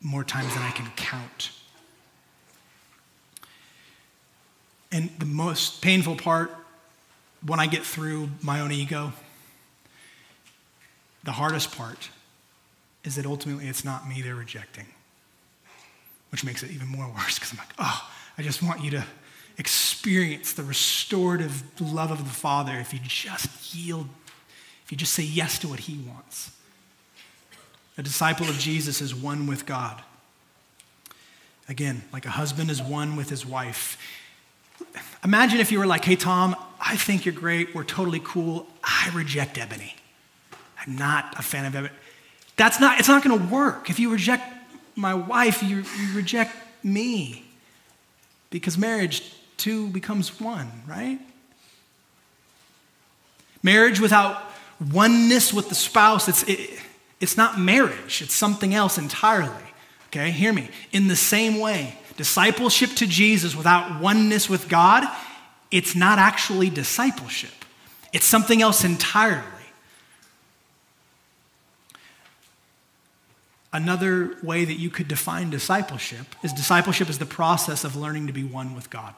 [0.00, 1.50] more times than I can count.
[4.90, 6.50] And the most painful part,
[7.46, 9.12] when I get through my own ego,
[11.24, 12.10] the hardest part
[13.04, 14.86] is that ultimately it's not me they're rejecting,
[16.30, 19.04] which makes it even more worse because I'm like, oh, I just want you to
[19.58, 24.08] experience the restorative love of the Father if you just yield
[24.88, 26.50] if you just say yes to what he wants.
[27.98, 30.00] A disciple of Jesus is one with God.
[31.68, 33.98] Again, like a husband is one with his wife.
[35.22, 37.74] Imagine if you were like, hey, Tom, I think you're great.
[37.74, 38.66] We're totally cool.
[38.82, 39.94] I reject Ebony.
[40.80, 41.90] I'm not a fan of.
[42.56, 43.90] That's not, it's not going to work.
[43.90, 44.44] If you reject
[44.96, 47.44] my wife, you, you reject me.
[48.50, 51.18] Because marriage, two becomes one, right?
[53.62, 54.42] Marriage without
[54.92, 56.80] oneness with the spouse, it's, it,
[57.20, 59.52] it's not marriage, it's something else entirely.
[60.06, 60.70] Okay, hear me.
[60.92, 65.04] In the same way, discipleship to Jesus without oneness with God,
[65.70, 67.64] it's not actually discipleship,
[68.12, 69.44] it's something else entirely.
[73.72, 78.32] Another way that you could define discipleship is discipleship is the process of learning to
[78.32, 79.14] be one with God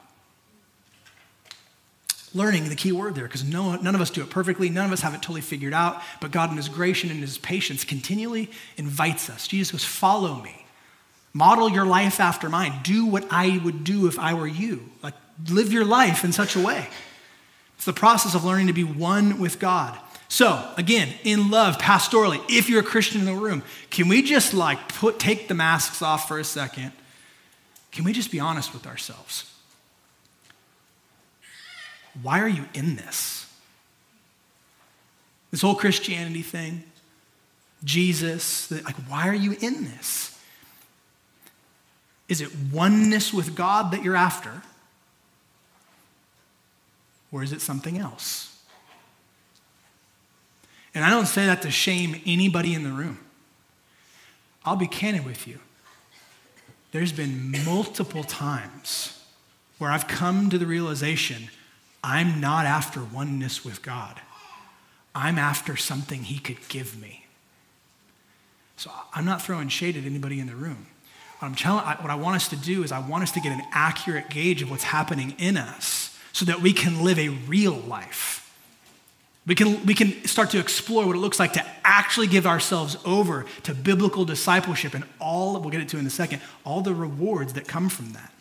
[2.33, 4.69] learning the key word there because no, none of us do it perfectly.
[4.69, 6.01] None of us have it totally figured out.
[6.19, 9.47] But God, in His grace and in His patience, continually invites us.
[9.47, 10.65] Jesus goes, Follow me.
[11.33, 12.79] Model your life after mine.
[12.83, 14.89] Do what I would do if I were you.
[15.01, 15.13] Like,
[15.49, 16.87] live your life in such a way.
[17.75, 19.97] It's the process of learning to be one with God.
[20.31, 24.53] So, again, in love, pastorally, if you're a Christian in the room, can we just
[24.53, 26.93] like put take the masks off for a second?
[27.91, 29.51] Can we just be honest with ourselves?
[32.21, 33.45] why are you in this?
[35.49, 36.83] This whole Christianity thing,
[37.83, 40.39] Jesus, like, why are you in this?
[42.29, 44.61] Is it oneness with God that you're after?
[47.33, 48.50] Or is it something else?
[50.93, 53.19] And I don't say that to shame anybody in the room.
[54.65, 55.59] I'll be candid with you.
[56.91, 59.23] There's been multiple times
[59.77, 61.49] where I've come to the realization
[62.03, 64.19] I'm not after oneness with God.
[65.13, 67.25] I'm after something He could give me.
[68.75, 70.87] So I'm not throwing shade at anybody in the room.
[71.39, 73.51] What, I'm telling, what I want us to do is I want us to get
[73.51, 77.73] an accurate gauge of what's happening in us so that we can live a real
[77.73, 78.40] life.
[79.47, 82.95] We can, we can start to explore what it looks like to actually give ourselves
[83.03, 87.53] over to biblical discipleship and all, we'll get into in a second, all the rewards
[87.53, 88.31] that come from that.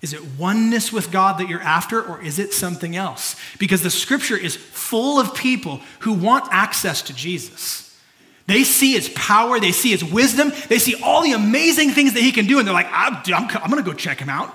[0.00, 3.36] Is it oneness with God that you're after, or is it something else?
[3.58, 7.84] Because the scripture is full of people who want access to Jesus.
[8.46, 12.22] They see his power, they see his wisdom, they see all the amazing things that
[12.22, 14.54] he can do, and they're like, I'm, I'm, I'm gonna go check him out.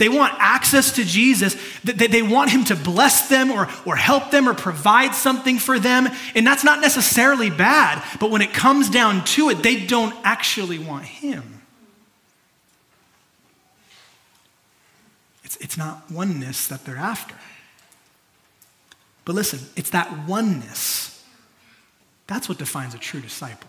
[0.00, 1.56] They want access to Jesus.
[1.84, 6.08] They want him to bless them or, or help them or provide something for them.
[6.34, 10.78] And that's not necessarily bad, but when it comes down to it, they don't actually
[10.78, 11.60] want him.
[15.44, 17.34] It's, it's not oneness that they're after.
[19.26, 21.22] But listen, it's that oneness.
[22.26, 23.68] That's what defines a true disciple.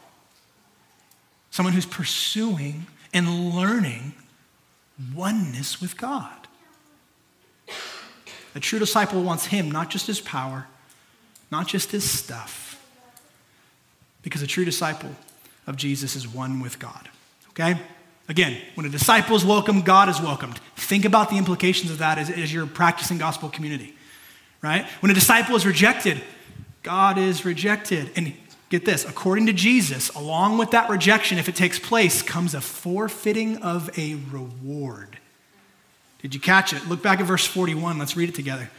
[1.50, 4.14] Someone who's pursuing and learning
[5.16, 6.48] oneness with God.
[8.56, 10.68] A true disciple wants Him, not just His power,
[11.52, 12.84] not just His stuff,
[14.24, 15.12] because a true disciple
[15.68, 17.10] of Jesus is one with God.
[17.50, 17.80] Okay?
[18.28, 20.60] Again, when a disciple is welcomed, God is welcomed.
[20.76, 23.94] Think about the implications of that as, as you're practicing gospel community,
[24.62, 24.86] right?
[25.02, 26.22] When a disciple is rejected,
[26.84, 28.12] God is rejected.
[28.16, 28.34] And
[28.72, 32.62] get this, according to Jesus, along with that rejection, if it takes place, comes a
[32.62, 35.18] forfeiting of a reward.
[36.22, 36.88] Did you catch it?
[36.88, 38.00] Look back at verse 41.
[38.00, 38.70] Let's read it together.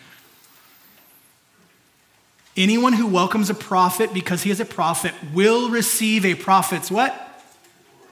[2.57, 7.15] Anyone who welcomes a prophet because he is a prophet will receive a prophet's what?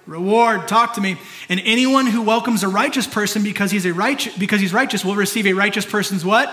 [0.06, 0.68] Reward.
[0.68, 1.18] Talk to me.
[1.48, 5.14] And anyone who welcomes a righteous person because he's a righteous because he's righteous will
[5.14, 6.50] receive a righteous person's what?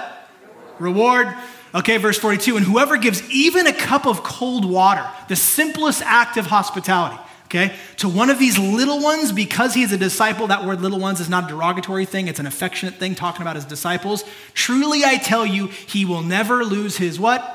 [0.80, 1.34] Reward.
[1.76, 2.58] Okay, verse 42.
[2.58, 7.76] And whoever gives even a cup of cold water, the simplest act of hospitality, okay,
[7.98, 11.20] to one of these little ones because he is a disciple, that word little ones
[11.20, 14.24] is not a derogatory thing, it's an affectionate thing talking about his disciples.
[14.54, 17.54] Truly I tell you, he will never lose his what?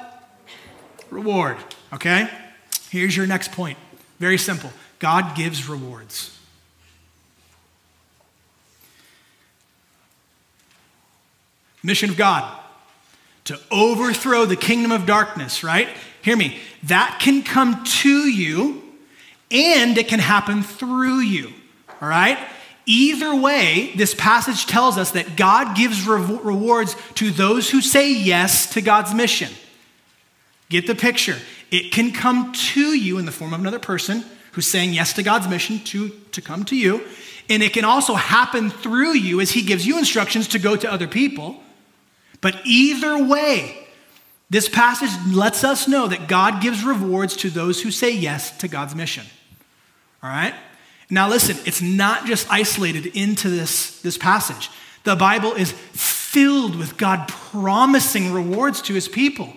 [1.11, 1.57] Reward.
[1.93, 2.29] Okay?
[2.91, 3.79] Here's your next point.
[4.19, 4.71] Very simple.
[4.99, 6.39] God gives rewards.
[11.83, 12.62] Mission of God
[13.45, 15.89] to overthrow the kingdom of darkness, right?
[16.23, 16.59] Hear me.
[16.85, 18.83] That can come to you
[19.51, 21.53] and it can happen through you,
[22.01, 22.39] all right?
[22.87, 28.13] Either way, this passage tells us that God gives re- rewards to those who say
[28.13, 29.53] yes to God's mission.
[30.69, 31.37] Get the picture.
[31.71, 35.23] It can come to you in the form of another person who's saying yes to
[35.23, 37.07] God's mission to, to come to you.
[37.49, 40.91] And it can also happen through you as He gives you instructions to go to
[40.91, 41.63] other people.
[42.43, 43.79] But either way,
[44.51, 48.69] this passage lets us know that God gives rewards to those who say yes to
[48.69, 49.25] God's mission.
[50.23, 50.55] All right?
[51.09, 54.71] Now, listen, it's not just isolated into this, this passage.
[55.05, 59.53] The Bible is filled with God promising rewards to his people.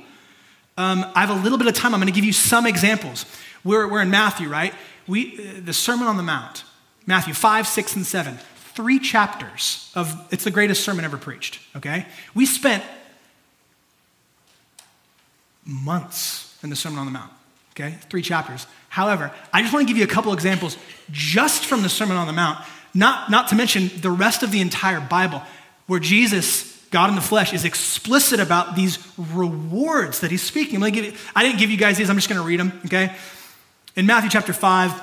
[0.77, 1.93] Um, I have a little bit of time.
[1.93, 3.25] I'm going to give you some examples.
[3.63, 4.73] We're, we're in Matthew, right?
[5.07, 6.63] We, uh, the Sermon on the Mount,
[7.05, 8.39] Matthew 5, 6, and 7
[8.75, 12.05] three chapters of it's the greatest sermon ever preached, okay?
[12.33, 12.83] We spent
[15.65, 17.31] months in the Sermon on the Mount,
[17.71, 17.97] okay?
[18.09, 18.67] Three chapters.
[18.89, 20.77] However, I just want to give you a couple examples
[21.11, 24.61] just from the Sermon on the Mount, not, not to mention the rest of the
[24.61, 25.41] entire Bible,
[25.87, 30.81] where Jesus, God in the flesh, is explicit about these rewards that he's speaking.
[30.81, 33.15] You, I didn't give you guys these, I'm just going to read them, okay?
[33.95, 34.93] In Matthew chapter 5,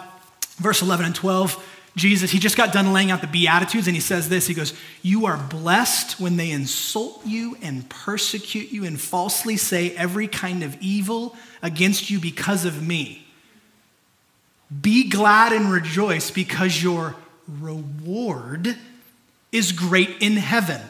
[0.59, 4.01] verse 11 and 12, Jesus, he just got done laying out the Beatitudes, and he
[4.01, 8.99] says this He goes, You are blessed when they insult you and persecute you and
[8.99, 13.27] falsely say every kind of evil against you because of me.
[14.81, 17.15] Be glad and rejoice because your
[17.47, 18.75] reward
[19.51, 20.81] is great in heaven.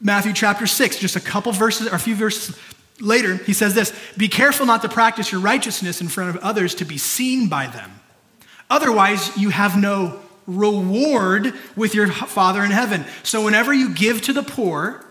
[0.00, 2.56] Matthew chapter 6, just a couple verses, or a few verses
[3.00, 6.76] later, he says this Be careful not to practice your righteousness in front of others
[6.76, 7.90] to be seen by them.
[8.68, 13.04] Otherwise, you have no reward with your Father in heaven.
[13.22, 15.04] So, whenever you give to the poor,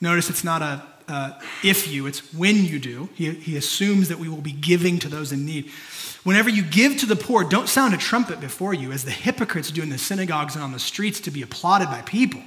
[0.00, 1.32] notice it's not a uh,
[1.64, 3.08] if you, it's when you do.
[3.14, 5.68] He, he assumes that we will be giving to those in need.
[6.22, 9.70] Whenever you give to the poor, don't sound a trumpet before you, as the hypocrites
[9.70, 12.40] do in the synagogues and on the streets to be applauded by people.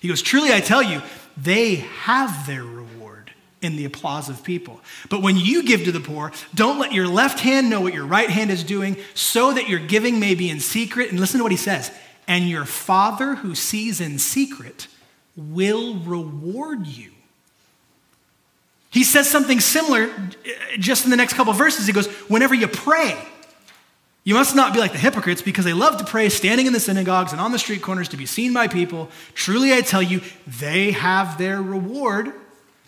[0.00, 1.02] He goes, Truly I tell you,
[1.36, 2.64] they have their
[3.60, 4.80] in the applause of people.
[5.08, 8.06] But when you give to the poor, don't let your left hand know what your
[8.06, 11.10] right hand is doing, so that your giving may be in secret.
[11.10, 11.90] And listen to what he says
[12.28, 14.86] and your Father who sees in secret
[15.34, 17.10] will reward you.
[18.90, 21.86] He says something similar uh, just in the next couple verses.
[21.86, 23.18] He goes, Whenever you pray,
[24.24, 26.80] you must not be like the hypocrites because they love to pray standing in the
[26.80, 29.10] synagogues and on the street corners to be seen by people.
[29.34, 32.32] Truly, I tell you, they have their reward.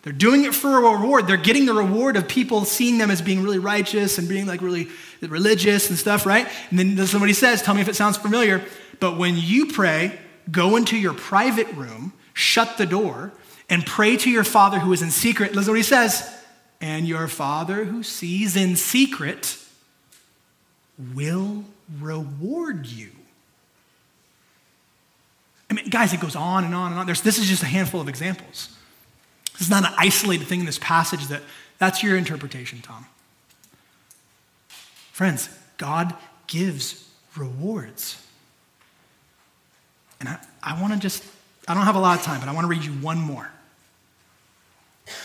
[0.03, 1.27] They're doing it for a reward.
[1.27, 4.63] They're getting the reward of people seeing them as being really righteous and being like
[4.63, 4.89] really
[5.21, 6.49] religious and stuff, right?
[6.71, 8.65] And then somebody says, Tell me if it sounds familiar.
[8.99, 10.19] But when you pray,
[10.51, 13.33] go into your private room, shut the door,
[13.69, 15.51] and pray to your Father who is in secret.
[15.51, 16.37] Listen to what he says.
[16.81, 19.59] And your Father who sees in secret
[21.15, 21.65] will
[22.01, 23.11] reward you.
[25.69, 27.07] I mean, guys, it goes on and on and on.
[27.07, 28.71] There's, this is just a handful of examples.
[29.61, 31.43] This is not an isolated thing in this passage that
[31.77, 33.05] that's your interpretation, Tom.
[35.13, 36.15] Friends, God
[36.47, 37.07] gives
[37.37, 38.27] rewards.
[40.19, 41.23] And I, I want to just,
[41.69, 43.51] I don't have a lot of time, but I want to read you one more.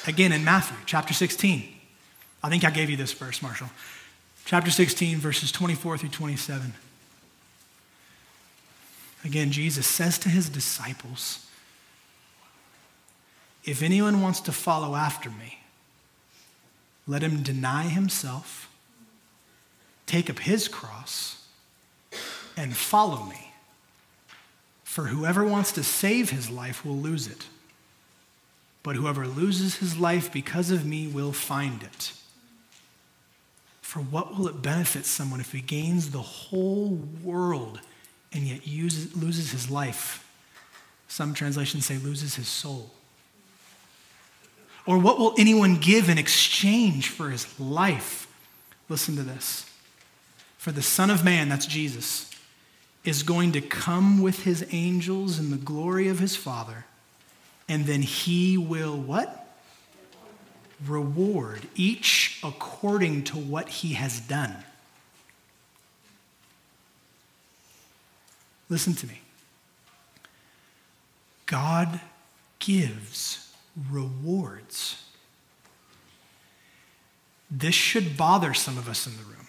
[0.05, 1.73] Again, in Matthew chapter 16.
[2.43, 3.69] I think I gave you this verse, Marshall.
[4.43, 6.73] Chapter 16, verses 24 through 27.
[9.23, 11.44] Again, Jesus says to his disciples,
[13.65, 15.59] If anyone wants to follow after me,
[17.07, 18.69] let him deny himself,
[20.05, 21.43] take up his cross,
[22.55, 23.51] and follow me.
[24.83, 27.47] For whoever wants to save his life will lose it,
[28.83, 32.13] but whoever loses his life because of me will find it.
[33.81, 37.79] For what will it benefit someone if he gains the whole world
[38.31, 40.21] and yet uses, loses his life?
[41.07, 42.91] Some translations say loses his soul.
[44.85, 48.27] Or what will anyone give in exchange for his life?
[48.87, 49.69] Listen to this.
[50.57, 52.29] For the Son of Man, that's Jesus,
[53.03, 56.85] is going to come with his angels in the glory of his Father,
[57.67, 59.41] and then he will what?
[60.85, 64.55] Reward each according to what he has done.
[68.69, 69.21] Listen to me.
[71.45, 71.99] God
[72.59, 73.44] gives
[73.89, 75.03] rewards.
[77.51, 79.47] This should bother some of us in the room.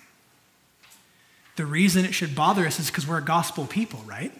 [1.57, 4.33] The reason it should bother us is because we're a gospel people, right?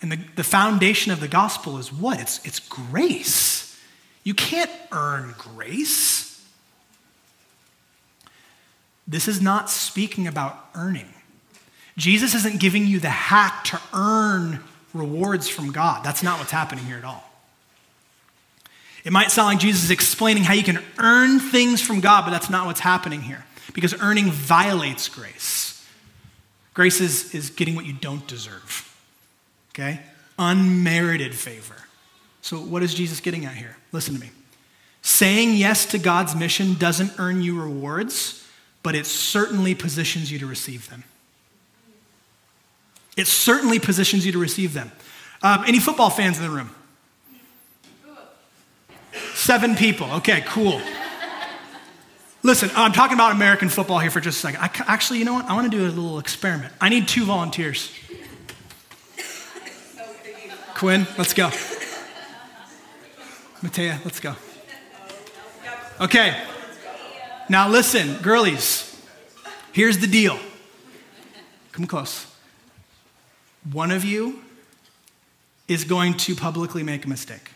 [0.00, 2.20] And the, the foundation of the gospel is what?
[2.20, 3.80] It's, it's grace.
[4.24, 6.44] You can't earn grace.
[9.06, 11.12] This is not speaking about earning.
[11.96, 14.60] Jesus isn't giving you the hack to earn
[14.94, 16.04] rewards from God.
[16.04, 17.31] That's not what's happening here at all.
[19.04, 22.30] It might sound like Jesus is explaining how you can earn things from God, but
[22.30, 23.44] that's not what's happening here
[23.74, 25.86] because earning violates grace.
[26.74, 28.96] Grace is, is getting what you don't deserve,
[29.72, 30.00] okay?
[30.38, 31.74] Unmerited favor.
[32.40, 33.76] So, what is Jesus getting at here?
[33.92, 34.30] Listen to me.
[35.02, 38.46] Saying yes to God's mission doesn't earn you rewards,
[38.82, 41.04] but it certainly positions you to receive them.
[43.16, 44.90] It certainly positions you to receive them.
[45.42, 46.70] Um, any football fans in the room?
[49.34, 50.10] Seven people.
[50.14, 50.80] Okay, cool.
[52.42, 54.60] Listen, I'm talking about American football here for just a second.
[54.60, 55.44] I, actually, you know what?
[55.46, 56.72] I want to do a little experiment.
[56.80, 57.92] I need two volunteers.
[60.74, 61.48] Quinn, let's go.
[63.62, 64.34] Matea, let's go.
[66.00, 66.36] Okay.
[67.48, 68.88] Now listen, girlies.
[69.72, 70.38] Here's the deal.
[71.70, 72.26] Come close.
[73.70, 74.42] One of you
[75.68, 77.52] is going to publicly make a mistake.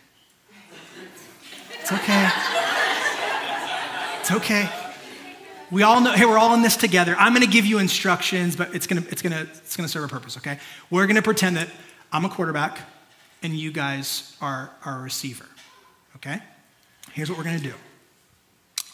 [1.89, 2.28] It's okay.
[4.18, 4.68] It's okay.
[5.70, 7.14] We all know, hey, we're all in this together.
[7.16, 10.37] I'm to give you instructions, but it's to, it's to, it's to serve a purpose,
[10.39, 10.59] okay?
[10.91, 11.68] We're to pretend that
[12.11, 12.80] I'm a quarterback
[13.41, 15.47] and you guys are, are a receiver,
[16.16, 16.41] okay?
[17.12, 17.74] Here's what we're to do.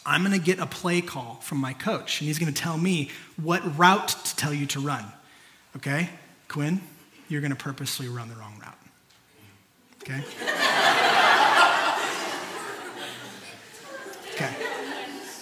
[0.05, 3.09] I'm to get a play call from my coach, and he's to tell me
[3.41, 5.03] what route to tell you to run,
[5.77, 6.09] okay?
[6.47, 6.79] Quinn,
[7.27, 8.77] you're to purposely run the wrong route,
[10.03, 11.09] okay?
[14.33, 14.53] Okay.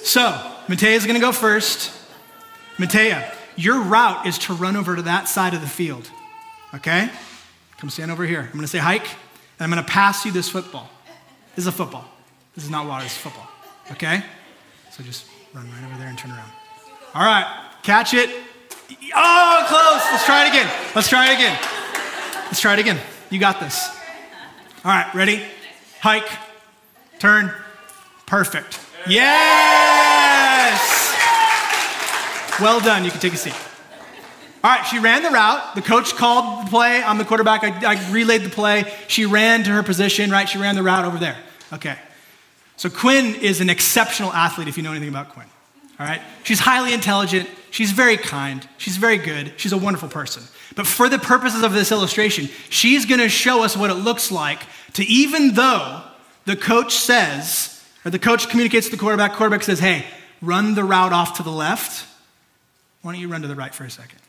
[0.04, 0.22] So,
[0.68, 1.92] Matea is going to go first.
[2.78, 6.10] Matea, your route is to run over to that side of the field.
[6.74, 7.10] Okay?
[7.78, 8.42] Come stand over here.
[8.42, 10.90] I'm going to say hike, and I'm going to pass you this football.
[11.56, 12.06] This is a football.
[12.56, 13.48] This is not water, this is football.
[13.92, 14.24] Okay?
[14.92, 16.52] So just run right over there and turn around.
[17.14, 17.46] All right,
[17.84, 18.30] catch it.
[19.16, 20.12] Oh, close.
[20.12, 20.72] Let's try it again.
[20.96, 21.60] Let's try it again.
[22.46, 23.00] Let's try it again.
[23.30, 23.90] You got this.
[24.84, 25.44] All right, ready?
[26.00, 26.30] Hike,
[27.20, 27.54] turn,
[28.32, 28.80] Perfect.
[29.10, 30.80] Yes!
[32.62, 33.04] Well done.
[33.04, 33.54] You can take a seat.
[34.64, 35.76] All right, she ran the route.
[35.76, 37.04] The coach called the play.
[37.04, 37.66] I'm the quarterback.
[37.66, 38.90] I, I, relayed the play.
[39.10, 40.48] She ran to her position, right?
[40.48, 41.36] She ran the route over there.
[41.74, 41.98] Okay.
[42.78, 45.48] So Quinn is an exceptional athlete if you know anything about Quinn.
[46.00, 46.22] All right?
[46.44, 47.50] She's highly intelligent.
[47.70, 48.66] She's very kind.
[48.78, 49.52] She's very good.
[49.58, 50.44] She's a wonderful person.
[50.78, 54.32] But for the purposes of this illustration, she's going to show us what it looks
[54.32, 54.62] like
[54.94, 56.04] to, even though
[56.46, 57.71] the coach says,
[58.04, 60.06] the coach communicates to the quarterback, quarterback says, hey,
[60.42, 62.08] run the route off to the left.
[63.04, 64.20] Why don't you run to the right for a second?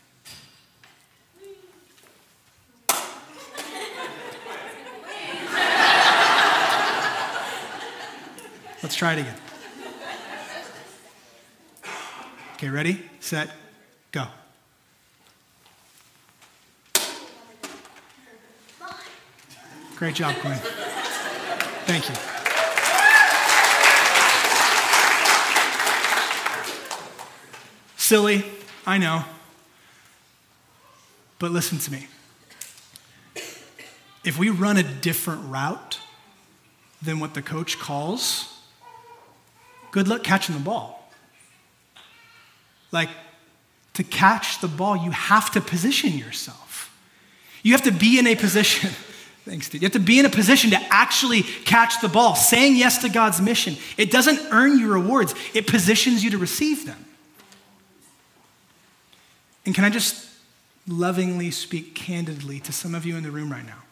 [8.82, 9.36] Let's try it again.
[12.54, 13.50] Okay, ready, set,
[14.10, 14.26] go.
[19.96, 20.58] Great job, Quinn.
[21.86, 22.31] Thank you.
[28.12, 28.44] Silly,
[28.84, 29.24] I know.
[31.38, 32.08] But listen to me.
[34.22, 35.98] If we run a different route
[37.00, 38.54] than what the coach calls,
[39.92, 41.10] good luck catching the ball.
[42.90, 43.08] Like,
[43.94, 46.94] to catch the ball, you have to position yourself.
[47.62, 48.90] You have to be in a position.
[49.46, 49.80] Thanks, dude.
[49.80, 52.34] You have to be in a position to actually catch the ball.
[52.34, 56.84] Saying yes to God's mission, it doesn't earn you rewards, it positions you to receive
[56.84, 57.06] them.
[59.64, 60.28] And can I just
[60.88, 63.82] lovingly speak candidly to some of you in the room right now?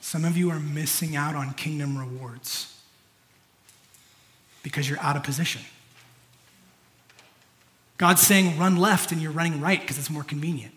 [0.00, 2.78] Some of you are missing out on kingdom rewards
[4.62, 5.62] because you're out of position.
[7.98, 10.74] God's saying run left and you're running right because it's more convenient.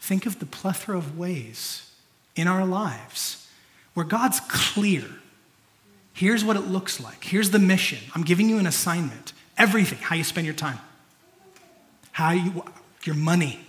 [0.00, 1.90] Think of the plethora of ways
[2.36, 3.48] in our lives
[3.94, 5.04] where God's clear.
[6.14, 7.22] Here's what it looks like.
[7.24, 7.98] Here's the mission.
[8.14, 9.32] I'm giving you an assignment.
[9.58, 10.78] Everything, how you spend your time,
[12.12, 12.64] how you,
[13.04, 13.60] your money,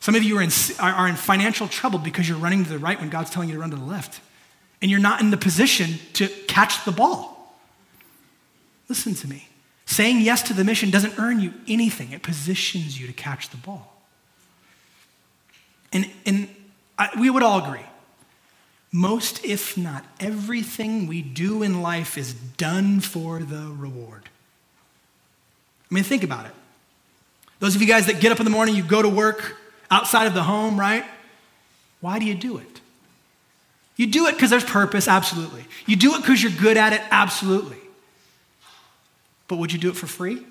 [0.00, 0.50] some of you are in,
[0.80, 3.60] are in financial trouble because you're running to the right when God's telling you to
[3.60, 4.20] run to the left.
[4.80, 7.54] And you're not in the position to catch the ball.
[8.88, 9.48] Listen to me.
[9.86, 13.58] Saying yes to the mission doesn't earn you anything, it positions you to catch the
[13.58, 14.02] ball.
[15.92, 16.48] And, and
[16.98, 17.86] I, we would all agree
[18.92, 24.28] most, if not everything we do in life is done for the reward.
[25.90, 26.52] I mean, think about it.
[27.58, 29.56] Those of you guys that get up in the morning, you go to work,
[29.90, 31.04] outside of the home, right?
[32.00, 32.80] Why do you do it?
[33.96, 35.64] You do it because there's purpose, absolutely.
[35.86, 37.76] You do it because you're good at it, absolutely.
[39.48, 40.44] But would you do it for free?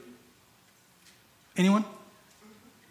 [1.57, 1.85] Anyone?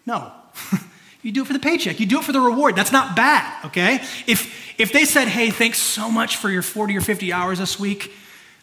[0.05, 0.31] No.
[1.23, 1.99] you do it for the paycheck.
[1.99, 2.75] You do it for the reward.
[2.75, 3.95] That's not bad, okay?
[4.27, 7.79] If if they said, "Hey, thanks so much for your 40 or 50 hours this
[7.79, 8.11] week.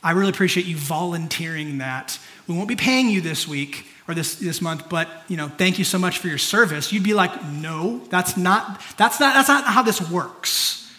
[0.03, 2.19] I really appreciate you volunteering that.
[2.47, 5.79] We won't be paying you this week, or this, this month, but you know, thank
[5.79, 9.49] you so much for your service, you'd be like, no, that's not, that's not, that's
[9.49, 10.91] not how this works.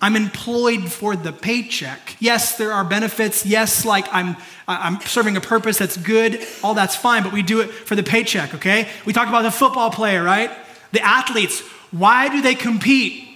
[0.00, 2.16] I'm employed for the paycheck.
[2.20, 3.44] Yes, there are benefits.
[3.44, 6.40] Yes, like I'm, I'm serving a purpose that's good.
[6.62, 8.88] All that's fine, but we do it for the paycheck, okay?
[9.04, 10.50] We talked about the football player, right?
[10.92, 11.60] The athletes.
[11.90, 13.26] Why do they compete?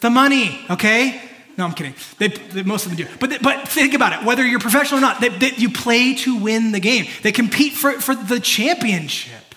[0.00, 1.20] The money, okay?
[1.58, 1.94] No, I'm kidding.
[2.18, 3.12] They, they, most of them do.
[3.18, 4.24] But, but think about it.
[4.24, 7.06] Whether you're professional or not, they, they, you play to win the game.
[7.22, 9.54] They compete for, for the championship.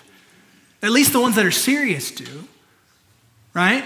[0.82, 2.44] At least the ones that are serious do,
[3.54, 3.84] right?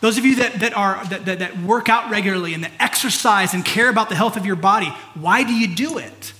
[0.00, 3.54] Those of you that, that, are, that, that, that work out regularly and that exercise
[3.54, 6.32] and care about the health of your body, why do you do it?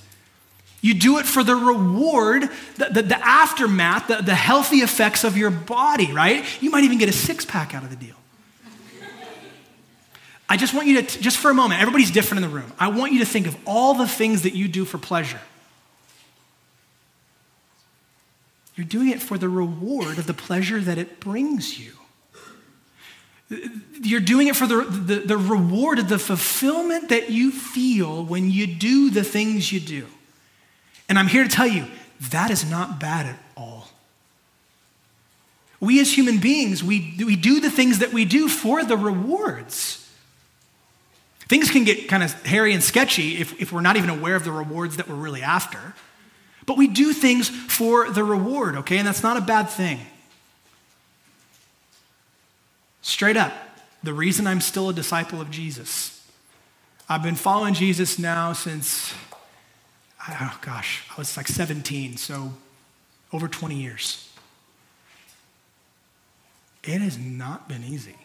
[0.83, 5.37] You do it for the reward, the, the, the aftermath, the, the healthy effects of
[5.37, 6.43] your body, right?
[6.61, 8.17] You might even get a six pack out of the deal.
[10.49, 12.69] I just want you to, just for a moment, everybody's different in the room.
[12.77, 15.39] I want you to think of all the things that you do for pleasure.
[18.75, 21.93] You're doing it for the reward of the pleasure that it brings you.
[24.01, 28.51] You're doing it for the, the, the, reward of the fulfillment that you feel when
[28.51, 30.07] you do the things you do.
[31.09, 31.85] And I'm here to tell you
[32.31, 33.89] that is not bad at all.
[35.79, 39.99] We as human beings, we, we do the things that we do for the rewards.
[41.49, 44.45] Things can get kind of hairy and sketchy if, if we're not even aware of
[44.45, 45.93] the rewards that we're really after.
[46.65, 48.97] But we do things for the reward, okay?
[48.97, 49.99] And that's not a bad thing.
[53.01, 53.51] Straight up,
[54.01, 56.25] the reason I'm still a disciple of Jesus,
[57.09, 59.13] I've been following Jesus now since,
[60.29, 62.53] oh gosh, I was like 17, so
[63.31, 64.29] over 20 years.
[66.83, 68.15] It has not been easy.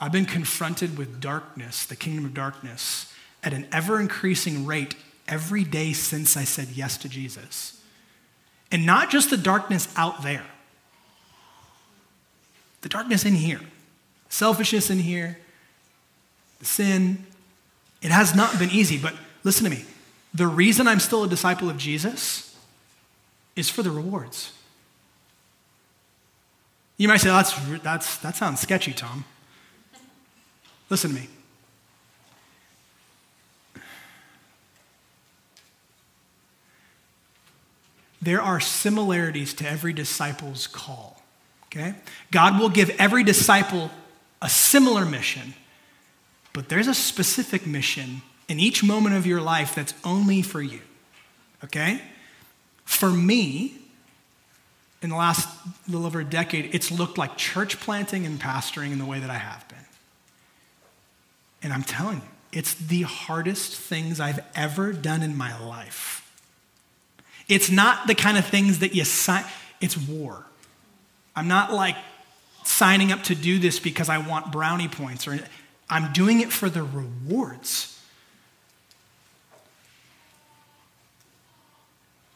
[0.00, 3.12] I've been confronted with darkness, the kingdom of darkness,
[3.44, 4.96] at an ever increasing rate
[5.28, 7.80] every day since I said yes to Jesus.
[8.70, 10.44] And not just the darkness out there,
[12.80, 13.60] the darkness in here,
[14.28, 15.38] selfishness in here,
[16.58, 17.24] the sin.
[18.00, 19.84] It has not been easy, but listen to me.
[20.34, 22.56] The reason I'm still a disciple of Jesus
[23.54, 24.52] is for the rewards.
[26.96, 29.24] You might say, oh, that's, that's, that sounds sketchy, Tom.
[30.88, 31.28] Listen to me.
[38.20, 41.22] There are similarities to every disciple's call,
[41.66, 41.94] Okay?
[42.30, 43.90] God will give every disciple
[44.42, 45.54] a similar mission,
[46.52, 48.22] but there's a specific mission
[48.52, 50.80] in each moment of your life that's only for you.
[51.64, 52.02] Okay?
[52.84, 53.78] For me,
[55.00, 55.48] in the last
[55.88, 59.30] little over a decade, it's looked like church planting and pastoring in the way that
[59.30, 59.78] I have been.
[61.62, 66.30] And I'm telling you, it's the hardest things I've ever done in my life.
[67.48, 69.46] It's not the kind of things that you sign,
[69.80, 70.44] it's war.
[71.34, 71.96] I'm not like
[72.64, 75.38] signing up to do this because I want brownie points or
[75.88, 77.91] I'm doing it for the rewards.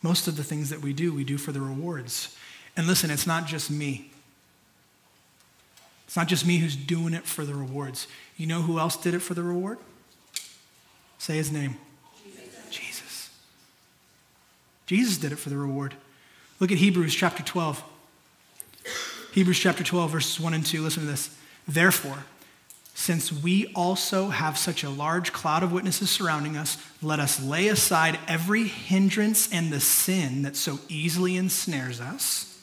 [0.02, 2.36] Most of the things that we do, we do for the rewards.
[2.76, 4.10] And listen, it's not just me.
[6.06, 8.06] It's not just me who's doing it for the rewards.
[8.36, 9.78] You know who else did it for the reward?
[11.18, 11.76] Say his name
[12.24, 12.70] Jesus.
[12.70, 13.30] Jesus.
[14.86, 15.94] Jesus did it for the reward.
[16.60, 17.82] Look at Hebrews chapter 12.
[19.32, 20.82] Hebrews chapter 12, verses 1 and 2.
[20.82, 21.36] Listen to this.
[21.68, 22.24] Therefore,
[22.98, 27.68] since we also have such a large cloud of witnesses surrounding us, let us lay
[27.68, 32.58] aside every hindrance and the sin that so easily ensnares us.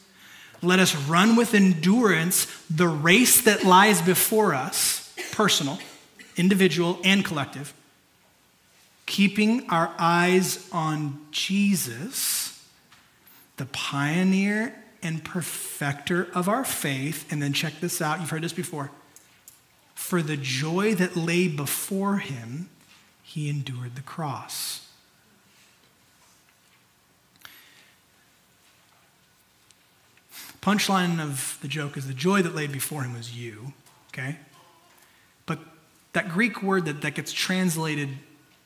[0.60, 5.78] Let us run with endurance the race that lies before us, personal,
[6.36, 7.72] individual, and collective,
[9.06, 12.60] keeping our eyes on Jesus,
[13.56, 17.30] the pioneer and perfecter of our faith.
[17.30, 18.90] And then check this out, you've heard this before
[19.94, 22.68] for the joy that lay before him,
[23.22, 24.86] he endured the cross.
[30.60, 33.74] Punchline of the joke is the joy that lay before him was you,
[34.08, 34.36] okay?
[35.44, 35.58] But
[36.14, 38.08] that Greek word that, that gets translated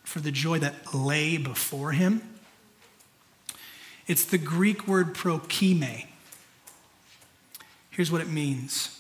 [0.05, 2.22] for the joy that lay before him,
[4.07, 6.07] it's the Greek word prokeimai.
[7.91, 8.97] Here's what it means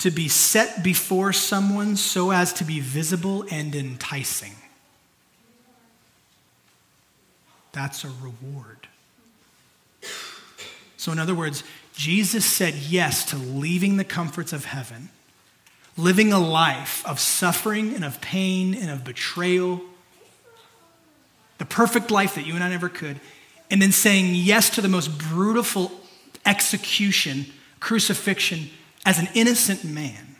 [0.00, 4.54] to be set before someone so as to be visible and enticing.
[7.72, 8.88] That's a reward.
[10.96, 11.62] So, in other words,
[11.94, 15.10] Jesus said yes to leaving the comforts of heaven,
[15.96, 19.82] living a life of suffering and of pain and of betrayal,
[21.58, 23.20] the perfect life that you and I never could,
[23.70, 25.92] and then saying yes to the most brutal
[26.46, 27.46] execution,
[27.80, 28.70] crucifixion
[29.04, 30.36] as an innocent man,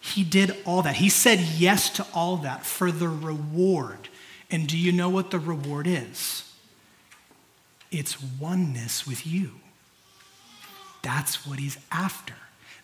[0.00, 0.96] he did all that.
[0.96, 4.08] He said yes to all that for the reward.
[4.50, 6.52] And do you know what the reward is?
[7.90, 9.52] It's oneness with you.
[11.02, 12.34] That's what he's after.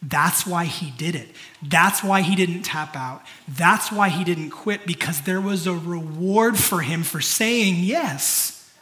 [0.00, 1.28] That's why he did it.
[1.60, 3.22] That's why he didn't tap out.
[3.48, 8.72] That's why he didn't quit, because there was a reward for him for saying yes.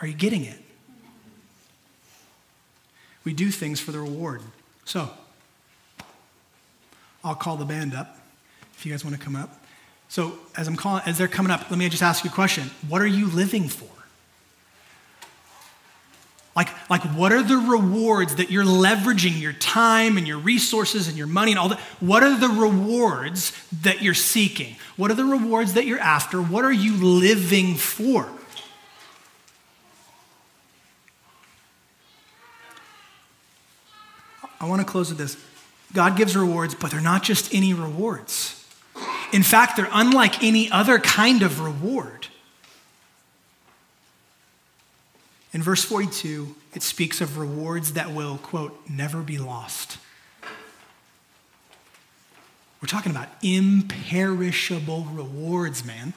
[0.00, 0.60] Are you getting it?
[3.24, 4.42] We do things for the reward.
[4.84, 5.10] So,
[7.22, 8.18] I'll call the band up
[8.74, 9.62] if you guys want to come up.
[10.08, 12.70] So, as I'm calling, as they're coming up, let me just ask you a question.
[12.88, 13.88] What are you living for?
[16.56, 21.16] Like, like what are the rewards that you're leveraging your time and your resources and
[21.16, 21.80] your money and all that?
[21.98, 23.52] What are the rewards
[23.82, 24.76] that you're seeking?
[24.96, 26.40] What are the rewards that you're after?
[26.40, 28.28] What are you living for?
[34.64, 35.36] I want to close with this.
[35.92, 38.64] God gives rewards, but they're not just any rewards.
[39.30, 42.28] In fact, they're unlike any other kind of reward.
[45.52, 49.98] In verse 42, it speaks of rewards that will, quote, never be lost.
[52.80, 56.14] We're talking about imperishable rewards, man.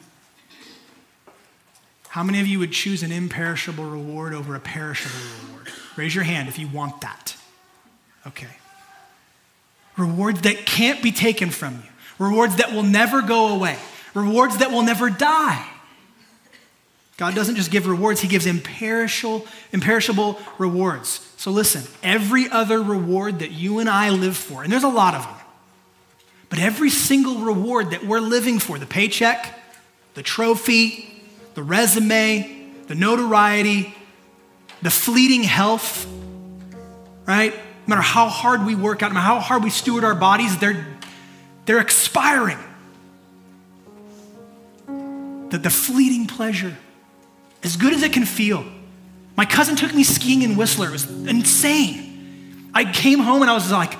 [2.08, 5.68] How many of you would choose an imperishable reward over a perishable reward?
[5.96, 7.37] Raise your hand if you want that.
[8.28, 8.46] Okay.
[9.96, 11.90] Rewards that can't be taken from you,
[12.24, 13.76] rewards that will never go away,
[14.14, 15.66] rewards that will never die.
[17.16, 21.26] God doesn't just give rewards, He gives imperishable, imperishable rewards.
[21.36, 25.14] So listen, every other reward that you and I live for, and there's a lot
[25.14, 25.34] of them,
[26.48, 29.58] but every single reward that we're living for the paycheck,
[30.14, 31.22] the trophy,
[31.54, 33.94] the resume, the notoriety,
[34.80, 36.06] the fleeting health,
[37.26, 37.54] right?
[37.88, 40.58] No matter how hard we work out, no matter how hard we steward our bodies,
[40.58, 40.86] they're,
[41.64, 42.58] they're expiring.
[45.48, 46.76] That the fleeting pleasure,
[47.62, 48.66] as good as it can feel.
[49.36, 50.88] My cousin took me skiing in Whistler.
[50.88, 52.70] It was insane.
[52.74, 53.94] I came home and I was like,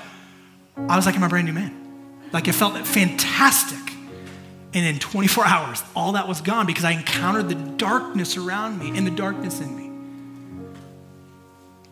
[0.76, 1.74] I was like, I'm a brand new man.
[2.30, 3.94] Like it felt fantastic.
[4.74, 8.98] And in 24 hours, all that was gone because I encountered the darkness around me
[8.98, 10.70] and the darkness in me.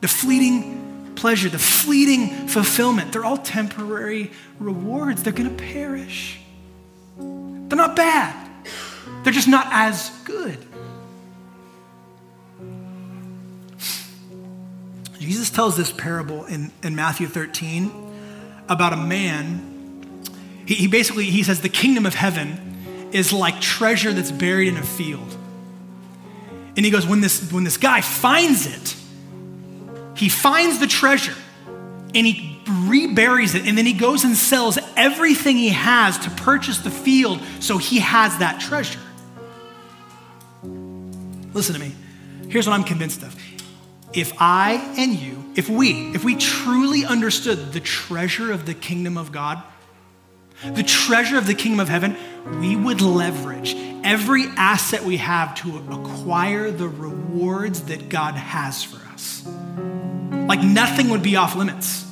[0.02, 0.75] The fleeting
[1.16, 5.22] pleasure, the fleeting fulfillment, they're all temporary rewards.
[5.22, 6.38] They're going to perish.
[7.18, 8.50] They're not bad,
[9.24, 10.64] they're just not as good.
[15.18, 17.90] Jesus tells this parable in, in Matthew 13
[18.68, 20.22] about a man.
[20.66, 24.76] He, he basically he says the kingdom of heaven is like treasure that's buried in
[24.76, 25.36] a field.
[26.76, 28.96] And he goes, when this, when this guy finds it,
[30.16, 31.34] he finds the treasure
[32.14, 36.78] and he reburies it, and then he goes and sells everything he has to purchase
[36.78, 39.00] the field so he has that treasure.
[41.52, 41.94] Listen to me.
[42.48, 43.36] Here's what I'm convinced of.
[44.12, 49.18] If I and you, if we, if we truly understood the treasure of the kingdom
[49.18, 49.62] of God,
[50.64, 52.16] the treasure of the kingdom of heaven,
[52.60, 58.96] we would leverage every asset we have to acquire the rewards that God has for
[59.12, 59.46] us.
[60.46, 62.04] Like nothing would be off limits.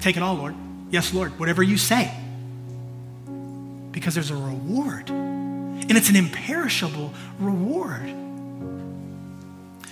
[0.00, 0.54] Take it all, Lord.
[0.90, 2.12] Yes, Lord, whatever you say.
[3.90, 8.14] Because there's a reward, and it's an imperishable reward.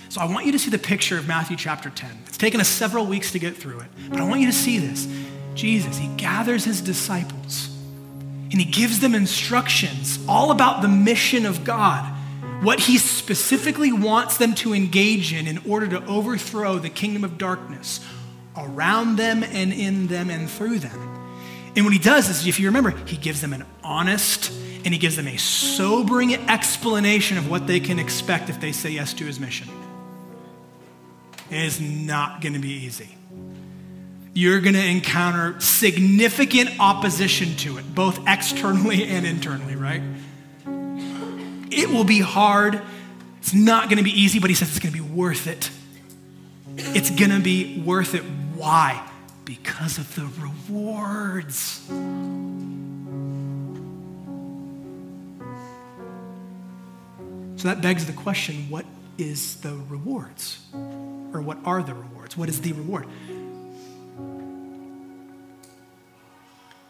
[0.09, 2.09] So I want you to see the picture of Matthew chapter 10.
[2.27, 4.79] It's taken us several weeks to get through it, but I want you to see
[4.79, 5.07] this.
[5.53, 7.69] Jesus, he gathers his disciples
[8.51, 12.05] and he gives them instructions all about the mission of God,
[12.61, 17.37] what he specifically wants them to engage in in order to overthrow the kingdom of
[17.37, 17.99] darkness
[18.55, 21.17] around them and in them and through them.
[21.75, 24.51] And what he does is, if you remember, he gives them an honest
[24.83, 28.89] and he gives them a sobering explanation of what they can expect if they say
[28.89, 29.67] yes to his mission.
[31.51, 33.15] It is not going to be easy.
[34.33, 40.01] You're going to encounter significant opposition to it, both externally and internally, right?
[41.71, 42.81] It will be hard.
[43.39, 45.69] It's not going to be easy, but he says it's going to be worth it.
[46.77, 48.23] It's going to be worth it.
[48.55, 49.05] Why?
[49.45, 51.81] Because of the rewards.
[57.57, 58.85] So that begs the question what
[59.17, 60.59] is the rewards?
[61.33, 62.37] Or what are the rewards?
[62.37, 63.07] What is the reward?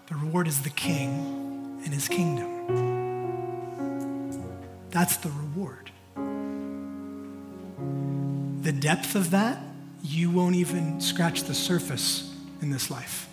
[0.08, 2.87] The reward is the king and his kingdom.
[5.00, 5.91] That's the reward.
[8.64, 9.62] The depth of that,
[10.02, 12.34] you won't even scratch the surface
[12.64, 13.30] in this life.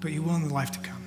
[0.00, 1.04] But you will in the life to come.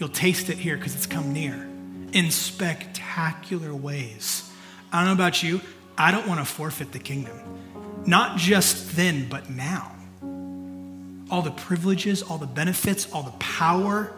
[0.00, 1.68] You'll taste it here because it's come near
[2.12, 4.50] in spectacular ways.
[4.92, 5.60] I don't know about you,
[5.96, 7.40] I don't want to forfeit the kingdom.
[8.06, 9.92] Not just then, but now.
[11.30, 14.12] All the privileges, all the benefits, all the power,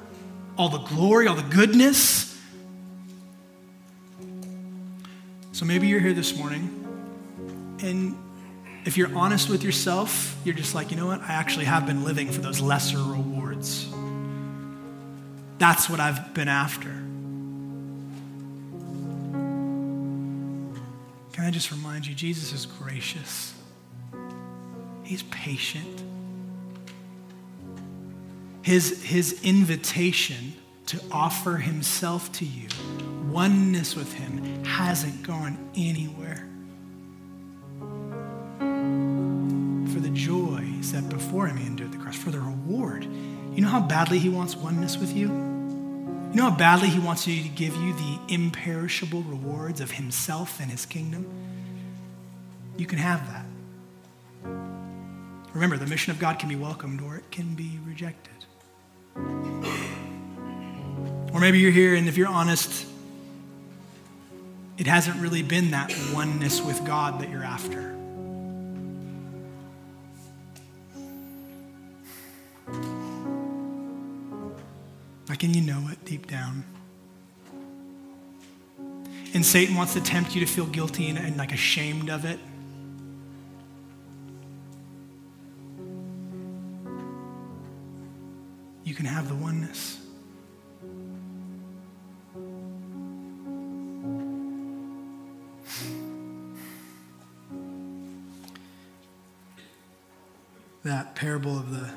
[0.59, 2.39] all the glory, all the goodness.
[5.53, 6.75] So maybe you're here this morning,
[7.83, 8.15] and
[8.85, 11.21] if you're honest with yourself, you're just like, you know what?
[11.21, 13.89] I actually have been living for those lesser rewards.
[15.59, 16.91] That's what I've been after.
[21.33, 23.53] Can I just remind you, Jesus is gracious,
[25.09, 26.03] He's patient.
[28.61, 30.53] His, his invitation
[30.85, 32.69] to offer Himself to you,
[33.31, 36.47] oneness with Him, hasn't gone anywhere.
[39.95, 42.15] For the joy set before Him, He endured the cross.
[42.15, 45.29] For the reward, you know how badly He wants oneness with you?
[45.29, 50.61] You know how badly He wants you to give you the imperishable rewards of Himself
[50.61, 51.27] and His kingdom?
[52.77, 53.47] You can have that.
[55.59, 58.33] Remember, the mission of God can be welcomed or it can be rejected.
[61.35, 62.87] Or maybe you're here, and if you're honest,
[64.77, 67.97] it hasn't really been that oneness with God that you're after.
[75.29, 76.63] Like, and you know it deep down.
[79.35, 82.39] And Satan wants to tempt you to feel guilty and, and like ashamed of it.
[88.99, 90.01] Can have the oneness.
[100.83, 101.89] That parable of the,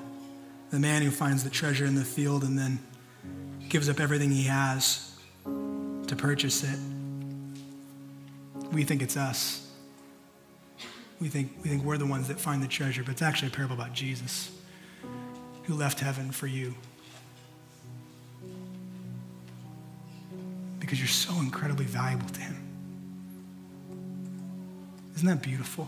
[0.69, 2.77] the man who finds the treasure in the field and then
[3.67, 5.17] gives up everything he has
[6.05, 6.77] to purchase it.
[8.71, 9.67] We think it's us.
[11.19, 13.51] We think, we think we're the ones that find the treasure, but it's actually a
[13.51, 14.51] parable about Jesus
[15.63, 16.75] who left heaven for you.
[20.91, 22.57] Because you're so incredibly valuable to Him.
[25.15, 25.87] Isn't that beautiful?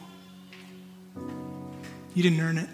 [2.16, 2.70] You didn't earn it,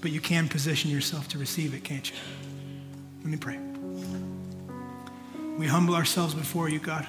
[0.00, 2.16] but you can position yourself to receive it, can't you?
[3.20, 3.58] Let me pray.
[5.58, 7.06] We humble ourselves before you, God.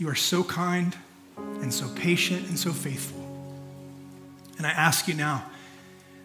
[0.00, 0.96] You are so kind
[1.36, 3.20] and so patient and so faithful.
[4.58, 5.44] And I ask you now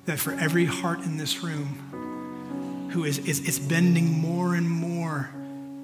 [0.05, 1.87] that for every heart in this room
[2.97, 5.29] who is, is, is bending more and more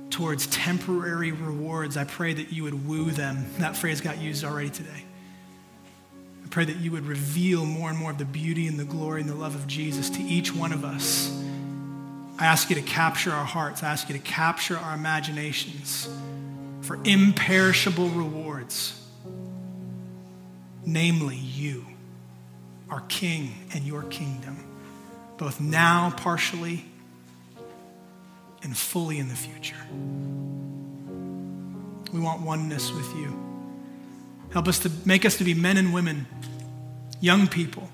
[0.09, 3.45] towards temporary rewards, I pray that you would woo them.
[3.59, 5.03] That phrase got used already today.
[6.43, 9.21] I pray that you would reveal more and more of the beauty and the glory
[9.21, 11.31] and the love of Jesus to each one of us.
[12.39, 13.83] I ask you to capture our hearts.
[13.83, 16.09] I ask you to capture our imaginations
[16.81, 18.99] for imperishable rewards,
[20.83, 21.85] namely you,
[22.89, 24.57] our King and your kingdom,
[25.37, 26.85] both now, partially,
[28.63, 29.75] and fully in the future.
[32.13, 33.39] We want oneness with you.
[34.51, 36.27] Help us to make us to be men and women,
[37.19, 37.89] young people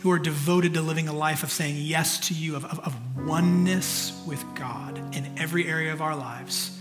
[0.00, 3.26] who are devoted to living a life of saying yes to you, of, of, of
[3.26, 6.78] oneness with God in every area of our lives,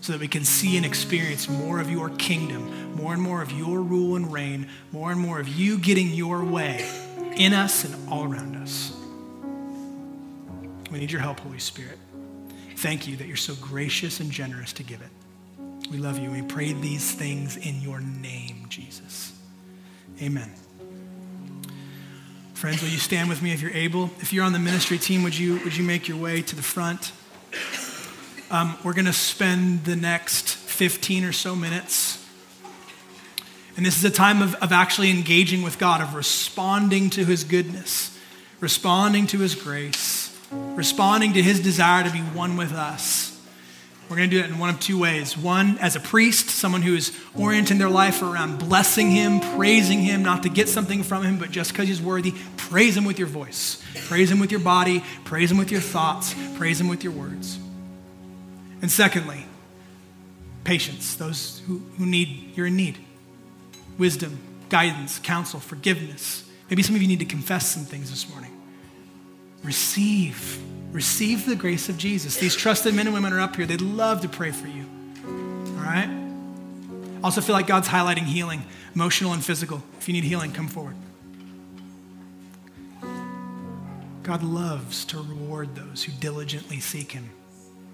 [0.00, 3.52] so that we can see and experience more of your kingdom, more and more of
[3.52, 6.84] your rule and reign, more and more of you getting your way
[7.36, 8.92] in us and all around us.
[10.94, 11.98] We need your help, Holy Spirit.
[12.76, 15.08] Thank you that you're so gracious and generous to give it.
[15.90, 16.30] We love you.
[16.30, 19.32] We pray these things in your name, Jesus.
[20.22, 20.54] Amen.
[22.54, 24.08] Friends, will you stand with me if you're able?
[24.20, 26.62] If you're on the ministry team, would you, would you make your way to the
[26.62, 27.10] front?
[28.52, 32.24] Um, we're going to spend the next 15 or so minutes.
[33.76, 37.42] And this is a time of, of actually engaging with God, of responding to his
[37.42, 38.16] goodness,
[38.60, 40.13] responding to his grace,
[40.76, 43.30] responding to his desire to be one with us.
[44.08, 45.36] We're going to do it in one of two ways.
[45.36, 50.22] One, as a priest, someone who is orienting their life around blessing him, praising him,
[50.22, 52.34] not to get something from him, but just because he's worthy.
[52.56, 56.34] Praise him with your voice, praise him with your body, praise him with your thoughts,
[56.56, 57.58] praise him with your words.
[58.82, 59.46] And secondly,
[60.64, 62.98] patients, those who, who need, you're in need.
[63.96, 64.38] Wisdom,
[64.68, 66.44] guidance, counsel, forgiveness.
[66.68, 68.53] Maybe some of you need to confess some things this morning.
[69.64, 70.60] Receive
[70.94, 72.36] receive the grace of Jesus.
[72.36, 73.66] These trusted men and women are up here.
[73.66, 74.86] They'd love to pray for you.
[75.26, 76.08] All right?
[77.22, 78.62] Also, feel like God's highlighting healing,
[78.94, 79.82] emotional and physical.
[79.98, 80.94] If you need healing, come forward.
[84.22, 87.28] God loves to reward those who diligently seek Him.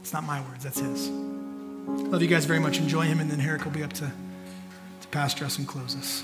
[0.02, 1.08] It's not my words, that's His.
[1.08, 2.78] Love you guys very much.
[2.78, 4.10] Enjoy Him, and then Herrick will be up to,
[5.00, 6.22] to pastor us and close us.